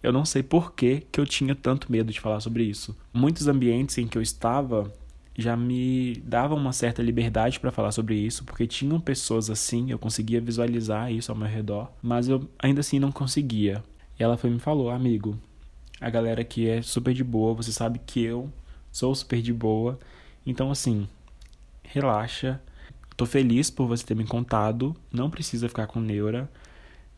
Eu 0.00 0.12
não 0.12 0.24
sei 0.24 0.44
por 0.44 0.74
que, 0.74 1.00
que 1.10 1.18
eu 1.18 1.26
tinha 1.26 1.54
tanto 1.56 1.90
medo 1.90 2.12
de 2.12 2.20
falar 2.20 2.40
sobre 2.40 2.62
isso. 2.62 2.96
Muitos 3.12 3.48
ambientes 3.48 3.98
em 3.98 4.06
que 4.06 4.16
eu 4.16 4.22
estava 4.22 4.92
já 5.36 5.56
me 5.56 6.14
davam 6.24 6.56
uma 6.56 6.72
certa 6.72 7.02
liberdade 7.02 7.60
para 7.60 7.70
falar 7.70 7.92
sobre 7.92 8.16
isso, 8.16 8.44
porque 8.44 8.66
tinham 8.66 9.00
pessoas 9.00 9.48
assim, 9.48 9.90
eu 9.90 9.98
conseguia 9.98 10.40
visualizar 10.40 11.12
isso 11.12 11.30
ao 11.30 11.38
meu 11.38 11.48
redor, 11.48 11.90
mas 12.02 12.28
eu 12.28 12.48
ainda 12.58 12.80
assim 12.80 12.98
não 12.98 13.12
conseguia. 13.12 13.82
E 14.18 14.22
ela 14.22 14.36
foi 14.36 14.50
me 14.50 14.58
falou, 14.58 14.90
amigo, 14.90 15.38
a 16.00 16.10
galera 16.10 16.40
aqui 16.40 16.68
é 16.68 16.82
super 16.82 17.14
de 17.14 17.22
boa, 17.22 17.54
você 17.54 17.70
sabe 17.70 18.00
que 18.04 18.20
eu 18.20 18.52
sou 18.90 19.14
super 19.14 19.40
de 19.40 19.52
boa, 19.52 19.98
então 20.44 20.70
assim, 20.72 21.08
relaxa. 21.84 22.60
Tô 23.18 23.26
feliz 23.26 23.68
por 23.68 23.88
você 23.88 24.06
ter 24.06 24.14
me 24.14 24.24
contado, 24.24 24.94
não 25.12 25.28
precisa 25.28 25.68
ficar 25.68 25.88
com 25.88 25.98
neura. 25.98 26.48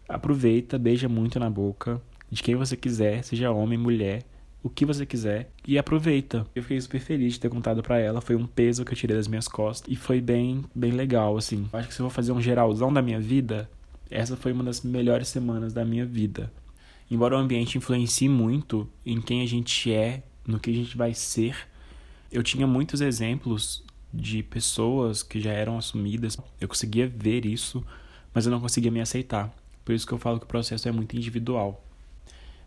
Aproveita, 0.08 0.78
beija 0.78 1.10
muito 1.10 1.38
na 1.38 1.50
boca 1.50 2.00
de 2.30 2.42
quem 2.42 2.56
você 2.56 2.74
quiser, 2.74 3.22
seja 3.22 3.50
homem, 3.50 3.78
mulher, 3.78 4.22
o 4.62 4.70
que 4.70 4.86
você 4.86 5.04
quiser 5.04 5.50
e 5.68 5.76
aproveita. 5.76 6.46
Eu 6.54 6.62
fiquei 6.62 6.80
super 6.80 7.02
feliz 7.02 7.34
de 7.34 7.40
ter 7.40 7.50
contado 7.50 7.82
para 7.82 7.98
ela, 7.98 8.22
foi 8.22 8.34
um 8.34 8.46
peso 8.46 8.82
que 8.82 8.92
eu 8.92 8.96
tirei 8.96 9.14
das 9.14 9.28
minhas 9.28 9.46
costas 9.46 9.92
e 9.92 9.94
foi 9.94 10.22
bem, 10.22 10.64
bem 10.74 10.90
legal 10.90 11.36
assim. 11.36 11.68
acho 11.70 11.88
que 11.88 11.92
se 11.92 12.00
eu 12.00 12.04
vou 12.04 12.10
fazer 12.10 12.32
um 12.32 12.40
geralzão 12.40 12.90
da 12.90 13.02
minha 13.02 13.20
vida, 13.20 13.68
essa 14.10 14.38
foi 14.38 14.52
uma 14.52 14.64
das 14.64 14.80
melhores 14.80 15.28
semanas 15.28 15.74
da 15.74 15.84
minha 15.84 16.06
vida. 16.06 16.50
Embora 17.10 17.36
o 17.36 17.38
ambiente 17.38 17.76
influencie 17.76 18.26
muito 18.26 18.88
em 19.04 19.20
quem 19.20 19.42
a 19.42 19.46
gente 19.46 19.92
é, 19.92 20.22
no 20.46 20.58
que 20.58 20.70
a 20.70 20.74
gente 20.74 20.96
vai 20.96 21.12
ser, 21.12 21.54
eu 22.32 22.42
tinha 22.42 22.66
muitos 22.66 23.02
exemplos 23.02 23.84
de 24.12 24.42
pessoas 24.42 25.22
que 25.22 25.40
já 25.40 25.52
eram 25.52 25.78
assumidas. 25.78 26.36
Eu 26.60 26.68
conseguia 26.68 27.08
ver 27.08 27.46
isso, 27.46 27.84
mas 28.34 28.46
eu 28.46 28.52
não 28.52 28.60
conseguia 28.60 28.90
me 28.90 29.00
aceitar. 29.00 29.54
Por 29.84 29.94
isso 29.94 30.06
que 30.06 30.12
eu 30.12 30.18
falo 30.18 30.38
que 30.38 30.44
o 30.44 30.48
processo 30.48 30.88
é 30.88 30.92
muito 30.92 31.16
individual. 31.16 31.84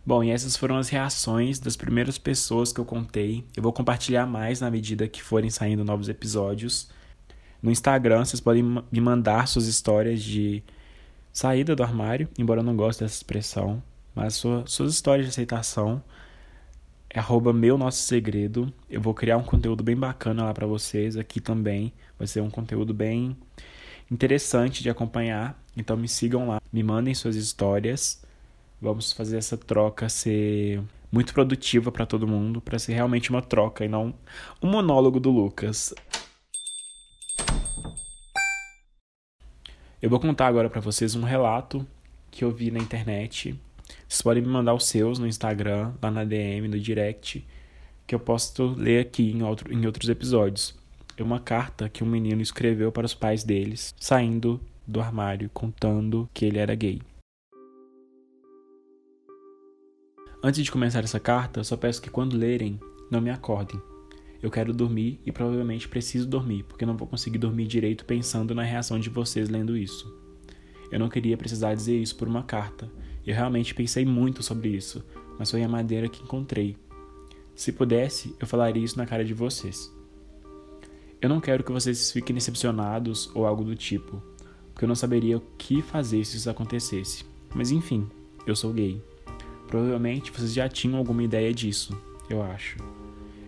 Bom, 0.06 0.22
e 0.22 0.30
essas 0.30 0.56
foram 0.56 0.76
as 0.76 0.90
reações 0.90 1.58
das 1.58 1.76
primeiras 1.76 2.18
pessoas 2.18 2.72
que 2.72 2.80
eu 2.80 2.84
contei. 2.84 3.44
Eu 3.56 3.62
vou 3.62 3.72
compartilhar 3.72 4.26
mais 4.26 4.60
na 4.60 4.70
medida 4.70 5.08
que 5.08 5.22
forem 5.22 5.48
saindo 5.48 5.84
novos 5.84 6.08
episódios. 6.08 6.90
No 7.62 7.70
Instagram, 7.70 8.24
vocês 8.24 8.40
podem 8.40 8.62
me 8.62 9.00
mandar 9.00 9.48
suas 9.48 9.66
histórias 9.66 10.22
de 10.22 10.62
saída 11.32 11.74
do 11.74 11.82
armário, 11.82 12.28
embora 12.38 12.60
eu 12.60 12.64
não 12.64 12.76
goste 12.76 13.02
dessa 13.02 13.16
expressão, 13.16 13.82
mas 14.14 14.34
suas 14.34 14.92
histórias 14.92 15.26
de 15.26 15.30
aceitação. 15.30 16.02
É 17.14 17.20
arroba 17.20 17.52
meu 17.52 17.78
nosso 17.78 18.02
segredo. 18.02 18.72
Eu 18.90 19.00
vou 19.00 19.14
criar 19.14 19.36
um 19.36 19.44
conteúdo 19.44 19.84
bem 19.84 19.94
bacana 19.94 20.46
lá 20.46 20.52
para 20.52 20.66
vocês 20.66 21.16
aqui 21.16 21.40
também. 21.40 21.92
Vai 22.18 22.26
ser 22.26 22.40
um 22.40 22.50
conteúdo 22.50 22.92
bem 22.92 23.36
interessante 24.10 24.82
de 24.82 24.90
acompanhar. 24.90 25.56
Então 25.76 25.96
me 25.96 26.08
sigam 26.08 26.48
lá, 26.48 26.60
me 26.72 26.82
mandem 26.82 27.14
suas 27.14 27.36
histórias. 27.36 28.20
Vamos 28.82 29.12
fazer 29.12 29.36
essa 29.36 29.56
troca 29.56 30.08
ser 30.08 30.82
muito 31.12 31.32
produtiva 31.32 31.92
para 31.92 32.04
todo 32.04 32.26
mundo, 32.26 32.60
para 32.60 32.80
ser 32.80 32.94
realmente 32.94 33.30
uma 33.30 33.40
troca 33.40 33.84
e 33.84 33.88
não 33.88 34.12
um 34.60 34.68
monólogo 34.68 35.20
do 35.20 35.30
Lucas. 35.30 35.94
Eu 40.02 40.10
vou 40.10 40.18
contar 40.18 40.48
agora 40.48 40.68
para 40.68 40.80
vocês 40.80 41.14
um 41.14 41.22
relato 41.22 41.86
que 42.28 42.42
eu 42.42 42.50
vi 42.50 42.72
na 42.72 42.80
internet. 42.80 43.56
Vocês 44.14 44.22
podem 44.22 44.44
me 44.44 44.48
mandar 44.48 44.74
os 44.74 44.86
seus 44.86 45.18
no 45.18 45.26
Instagram, 45.26 45.92
lá 46.00 46.08
na 46.08 46.22
DM, 46.22 46.68
no 46.68 46.78
direct, 46.78 47.44
que 48.06 48.14
eu 48.14 48.20
posso 48.20 48.64
ler 48.74 49.00
aqui 49.00 49.32
em, 49.32 49.42
outro, 49.42 49.74
em 49.74 49.84
outros 49.86 50.08
episódios. 50.08 50.72
É 51.16 51.22
uma 51.24 51.40
carta 51.40 51.88
que 51.88 52.04
um 52.04 52.06
menino 52.06 52.40
escreveu 52.40 52.92
para 52.92 53.06
os 53.06 53.12
pais 53.12 53.42
deles, 53.42 53.92
saindo 53.98 54.60
do 54.86 55.00
armário, 55.00 55.50
contando 55.52 56.30
que 56.32 56.44
ele 56.44 56.58
era 56.58 56.76
gay. 56.76 57.02
Antes 60.44 60.62
de 60.62 60.70
começar 60.70 61.02
essa 61.02 61.18
carta, 61.18 61.64
só 61.64 61.76
peço 61.76 62.00
que 62.00 62.08
quando 62.08 62.36
lerem, 62.36 62.78
não 63.10 63.20
me 63.20 63.30
acordem. 63.30 63.82
Eu 64.40 64.48
quero 64.48 64.72
dormir 64.72 65.20
e 65.26 65.32
provavelmente 65.32 65.88
preciso 65.88 66.28
dormir, 66.28 66.62
porque 66.62 66.86
não 66.86 66.96
vou 66.96 67.08
conseguir 67.08 67.38
dormir 67.38 67.66
direito 67.66 68.04
pensando 68.04 68.54
na 68.54 68.62
reação 68.62 68.96
de 68.96 69.10
vocês 69.10 69.48
lendo 69.48 69.76
isso. 69.76 70.06
Eu 70.88 71.00
não 71.00 71.08
queria 71.08 71.36
precisar 71.36 71.74
dizer 71.74 71.98
isso 71.98 72.14
por 72.14 72.28
uma 72.28 72.44
carta. 72.44 72.88
Eu 73.26 73.34
realmente 73.34 73.74
pensei 73.74 74.04
muito 74.04 74.42
sobre 74.42 74.68
isso, 74.68 75.04
mas 75.38 75.50
foi 75.50 75.62
a 75.62 75.68
madeira 75.68 76.08
que 76.08 76.22
encontrei. 76.22 76.76
Se 77.54 77.72
pudesse, 77.72 78.34
eu 78.40 78.46
falaria 78.46 78.82
isso 78.82 78.98
na 78.98 79.06
cara 79.06 79.24
de 79.24 79.32
vocês. 79.32 79.92
Eu 81.20 81.28
não 81.28 81.40
quero 81.40 81.64
que 81.64 81.72
vocês 81.72 82.12
fiquem 82.12 82.34
decepcionados 82.34 83.30
ou 83.34 83.46
algo 83.46 83.64
do 83.64 83.74
tipo, 83.74 84.22
porque 84.72 84.84
eu 84.84 84.88
não 84.88 84.94
saberia 84.94 85.38
o 85.38 85.42
que 85.56 85.80
fazer 85.80 86.24
se 86.24 86.36
isso 86.36 86.50
acontecesse. 86.50 87.24
Mas 87.54 87.70
enfim, 87.70 88.06
eu 88.46 88.54
sou 88.54 88.72
gay. 88.72 89.02
Provavelmente 89.68 90.30
vocês 90.30 90.52
já 90.52 90.68
tinham 90.68 90.98
alguma 90.98 91.22
ideia 91.22 91.54
disso, 91.54 91.96
eu 92.28 92.42
acho. 92.42 92.76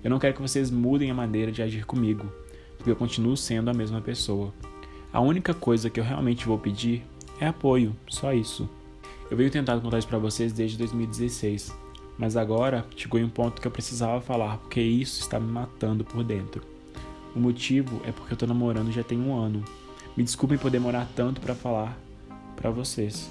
Eu 0.03 0.09
não 0.09 0.19
quero 0.19 0.35
que 0.35 0.43
vocês 0.43 0.71
mudem 0.71 1.11
a 1.11 1.15
maneira 1.15 1.51
de 1.51 1.63
agir 1.63 1.85
comigo, 1.85 2.33
porque 2.77 2.91
eu 2.91 2.97
continuo 2.97 3.37
sendo 3.37 3.69
a 3.69 3.75
mesma 3.75 4.01
pessoa. 4.01 4.55
A 5.13 5.21
única 5.21 5.53
coisa 5.53 5.91
que 5.91 5.99
eu 5.99 6.05
realmente 6.05 6.47
vou 6.47 6.59
pedir 6.59 7.05
é 7.41 7.47
apoio, 7.47 7.95
só 8.09 8.33
isso. 8.33 8.69
Eu 9.31 9.37
venho 9.37 9.51
tentando 9.51 9.83
contar 9.83 9.99
isso 9.99 10.09
pra 10.09 10.19
vocês 10.19 10.53
desde 10.53 10.79
2016, 10.79 11.75
mas 12.19 12.37
agora 12.37 12.87
chegou 12.97 13.19
em 13.19 13.25
um 13.25 13.29
ponto 13.29 13.61
que 13.61 13.67
eu 13.67 13.73
precisava 13.73 14.21
falar, 14.21 14.59
porque 14.59 14.81
isso 14.81 15.21
está 15.21 15.41
me 15.41 15.51
matando 15.51 16.05
por 16.05 16.23
dentro. 16.23 16.63
O 17.35 17.41
motivo 17.41 18.01
é 18.05 18.13
porque 18.13 18.33
eu 18.33 18.37
tô 18.37 18.47
namorando 18.47 18.93
já 18.93 19.03
tem 19.03 19.21
um 19.21 19.35
ano. 19.37 19.65
Me 20.17 20.25
desculpem 20.25 20.57
por 20.57 20.71
demorar 20.71 21.09
tanto 21.15 21.41
para 21.41 21.55
falar 21.55 21.99
para 22.57 22.71
vocês 22.71 23.31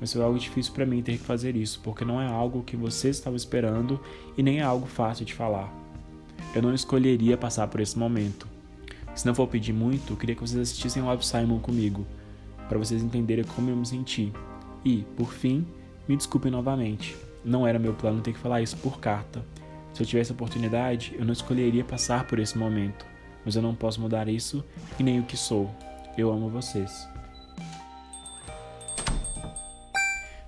mas 0.00 0.12
foi 0.12 0.22
algo 0.22 0.38
difícil 0.38 0.72
para 0.72 0.84
mim 0.84 1.02
ter 1.02 1.12
que 1.12 1.24
fazer 1.24 1.56
isso, 1.56 1.80
porque 1.82 2.04
não 2.04 2.20
é 2.20 2.26
algo 2.26 2.62
que 2.62 2.76
vocês 2.76 3.16
estavam 3.16 3.36
esperando 3.36 3.98
e 4.36 4.42
nem 4.42 4.58
é 4.58 4.62
algo 4.62 4.86
fácil 4.86 5.24
de 5.24 5.32
falar. 5.32 5.72
Eu 6.54 6.60
não 6.60 6.74
escolheria 6.74 7.36
passar 7.36 7.68
por 7.68 7.80
esse 7.80 7.98
momento. 7.98 8.46
Se 9.14 9.24
não 9.24 9.34
for 9.34 9.46
pedir 9.46 9.72
muito, 9.72 10.12
eu 10.12 10.16
queria 10.18 10.34
que 10.34 10.40
vocês 10.40 10.60
assistissem 10.60 11.02
ao 11.02 11.08
Love 11.08 11.24
Simon 11.24 11.58
comigo, 11.58 12.06
para 12.68 12.78
vocês 12.78 13.02
entenderem 13.02 13.44
como 13.44 13.70
eu 13.70 13.76
me 13.76 13.86
senti. 13.86 14.30
E, 14.84 15.04
por 15.16 15.32
fim, 15.32 15.66
me 16.06 16.16
desculpem 16.16 16.52
novamente. 16.52 17.16
Não 17.44 17.66
era 17.66 17.78
meu 17.78 17.94
plano 17.94 18.20
ter 18.20 18.32
que 18.32 18.38
falar 18.38 18.62
isso 18.62 18.76
por 18.76 19.00
carta. 19.00 19.44
Se 19.92 20.02
eu 20.02 20.06
tivesse 20.06 20.32
a 20.32 20.34
oportunidade, 20.34 21.14
eu 21.18 21.24
não 21.24 21.32
escolheria 21.32 21.84
passar 21.84 22.26
por 22.26 22.38
esse 22.38 22.58
momento, 22.58 23.06
mas 23.44 23.54
eu 23.54 23.62
não 23.62 23.74
posso 23.74 24.00
mudar 24.00 24.28
isso 24.28 24.64
e 24.98 25.02
nem 25.02 25.20
o 25.20 25.24
que 25.24 25.36
sou. 25.36 25.70
Eu 26.18 26.32
amo 26.32 26.48
vocês. 26.48 27.08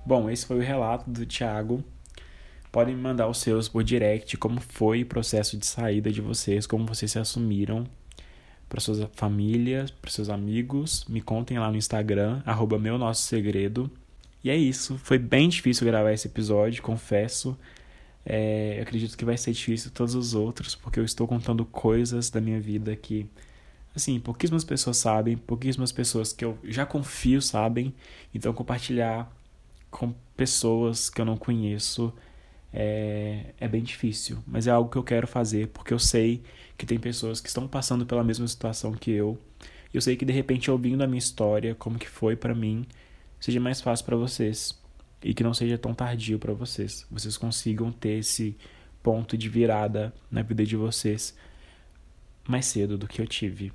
Bom, 0.05 0.29
esse 0.31 0.45
foi 0.47 0.59
o 0.59 0.63
relato 0.63 1.11
do 1.11 1.25
Thiago. 1.25 1.83
Podem 2.71 2.95
me 2.95 3.03
mandar 3.03 3.29
os 3.29 3.39
seus 3.39 3.69
por 3.69 3.83
direct, 3.83 4.37
como 4.37 4.61
foi 4.61 5.03
o 5.03 5.07
processo 5.07 5.57
de 5.57 5.65
saída 5.65 6.11
de 6.11 6.21
vocês, 6.21 6.67
como 6.67 6.87
vocês 6.87 7.13
se 7.13 7.19
assumiram 7.19 7.87
para 8.69 8.81
suas 8.81 9.09
famílias, 9.15 9.91
para 9.91 10.11
seus 10.11 10.29
amigos. 10.29 11.05
Me 11.09 11.21
contem 11.21 11.59
lá 11.59 11.71
no 11.71 11.77
Instagram, 11.77 12.43
arroba 12.45 12.79
meu 12.79 12.99
nosso 12.99 13.23
segredo. 13.23 13.91
E 14.47 14.51
é 14.51 14.57
isso. 14.57 14.97
Foi 14.99 15.19
bem 15.19 15.49
difícil 15.49 15.85
gravar 15.85 16.13
esse 16.13 16.29
episódio, 16.29 16.81
confesso. 16.81 17.59
É, 18.25 18.79
acredito 18.81 19.19
que 19.19 19.25
vai 19.25 19.37
ser 19.37 19.51
difícil 19.51 19.91
todos 19.91 20.15
os 20.15 20.35
outros, 20.35 20.77
porque 20.77 21.01
eu 21.01 21.05
estou 21.05 21.27
contando 21.27 21.65
coisas 21.65 22.31
da 22.31 22.41
minha 22.41 22.61
vida 22.61 22.95
que, 22.95 23.29
assim, 23.93 24.21
pouquíssimas 24.21 24.63
pessoas 24.63 24.99
sabem, 24.99 25.37
pouquíssimas 25.37 25.91
pessoas 25.91 26.33
que 26.33 26.45
eu 26.45 26.57
já 26.63 26.87
confio 26.87 27.43
sabem. 27.43 27.93
Então, 28.33 28.53
compartilhar 28.53 29.29
com 29.91 30.15
pessoas 30.37 31.11
que 31.11 31.21
eu 31.21 31.25
não 31.25 31.37
conheço 31.37 32.15
é, 32.73 33.47
é 33.59 33.67
bem 33.67 33.83
difícil, 33.83 34.39
mas 34.47 34.69
é 34.69 34.71
algo 34.71 34.89
que 34.89 34.97
eu 34.97 35.03
quero 35.03 35.27
fazer 35.27 35.67
porque 35.69 35.93
eu 35.93 35.99
sei 35.99 36.41
que 36.79 36.87
tem 36.87 37.01
pessoas 37.01 37.41
que 37.41 37.49
estão 37.49 37.67
passando 37.67 38.07
pela 38.07 38.23
mesma 38.23 38.47
situação 38.47 38.93
que 38.93 39.11
eu. 39.11 39.37
E 39.93 39.97
eu 39.97 40.01
sei 40.01 40.15
que 40.15 40.25
de 40.25 40.33
repente 40.33 40.71
ouvindo 40.71 41.03
a 41.03 41.07
minha 41.09 41.19
história, 41.19 41.75
como 41.75 41.99
que 41.99 42.09
foi 42.09 42.37
para 42.37 42.55
mim, 42.55 42.87
seja 43.41 43.61
mais 43.61 43.81
fácil 43.81 44.05
para 44.05 44.17
vocês 44.17 44.79
e 45.23 45.35
que 45.35 45.43
não 45.43 45.55
seja 45.55 45.79
tão 45.79 45.95
tardio 45.95 46.39
para 46.39 46.53
vocês. 46.53 47.07
Vocês 47.11 47.37
consigam 47.37 47.91
ter 47.91 48.19
esse 48.19 48.57
ponto 49.03 49.37
de 49.37 49.49
virada 49.49 50.13
na 50.31 50.43
vida 50.43 50.65
de 50.65 50.77
vocês 50.77 51.37
mais 52.47 52.67
cedo 52.67 52.97
do 52.97 53.07
que 53.09 53.21
eu 53.21 53.27
tive. 53.27 53.73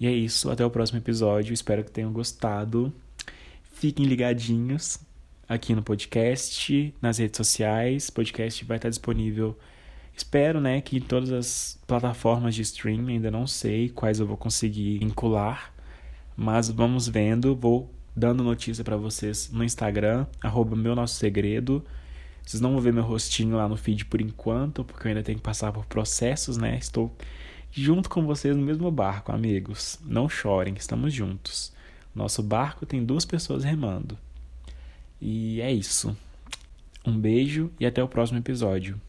E 0.00 0.06
é 0.06 0.12
isso, 0.12 0.50
até 0.50 0.64
o 0.64 0.70
próximo 0.70 0.98
episódio. 0.98 1.52
Espero 1.52 1.84
que 1.84 1.90
tenham 1.90 2.12
gostado. 2.12 2.92
Fiquem 3.72 4.06
ligadinhos 4.06 5.00
aqui 5.48 5.74
no 5.74 5.82
podcast, 5.82 6.94
nas 7.00 7.18
redes 7.18 7.36
sociais. 7.36 8.08
O 8.08 8.12
podcast 8.12 8.64
vai 8.64 8.76
estar 8.76 8.88
disponível, 8.88 9.58
espero, 10.16 10.60
né, 10.60 10.80
que 10.80 10.98
em 10.98 11.00
todas 11.00 11.32
as 11.32 11.78
plataformas 11.86 12.54
de 12.54 12.62
streaming. 12.62 13.14
Ainda 13.14 13.30
não 13.30 13.46
sei 13.46 13.88
quais 13.88 14.20
eu 14.20 14.26
vou 14.26 14.36
conseguir 14.36 14.98
vincular, 14.98 15.72
mas 16.36 16.68
vamos 16.68 17.08
vendo. 17.08 17.56
Vou 17.56 17.90
dando 18.18 18.42
notícia 18.42 18.82
para 18.82 18.96
vocês 18.96 19.48
no 19.52 19.62
Instagram, 19.62 20.26
arroba 20.42 20.74
meu 20.74 20.94
nosso 20.94 21.14
segredo. 21.14 21.84
Vocês 22.44 22.60
não 22.60 22.72
vão 22.72 22.80
ver 22.80 22.92
meu 22.92 23.04
rostinho 23.04 23.56
lá 23.56 23.68
no 23.68 23.76
feed 23.76 24.06
por 24.06 24.20
enquanto, 24.20 24.84
porque 24.84 25.06
eu 25.06 25.10
ainda 25.10 25.22
tenho 25.22 25.38
que 25.38 25.44
passar 25.44 25.70
por 25.70 25.86
processos, 25.86 26.56
né? 26.56 26.76
Estou 26.76 27.14
junto 27.70 28.10
com 28.10 28.26
vocês 28.26 28.56
no 28.56 28.62
mesmo 28.62 28.90
barco, 28.90 29.30
amigos. 29.30 30.00
Não 30.04 30.28
chorem, 30.28 30.74
estamos 30.74 31.14
juntos. 31.14 31.72
Nosso 32.14 32.42
barco 32.42 32.84
tem 32.84 33.04
duas 33.04 33.24
pessoas 33.24 33.62
remando. 33.62 34.18
E 35.20 35.60
é 35.60 35.72
isso. 35.72 36.16
Um 37.06 37.16
beijo 37.16 37.70
e 37.78 37.86
até 37.86 38.02
o 38.02 38.08
próximo 38.08 38.38
episódio. 38.38 39.00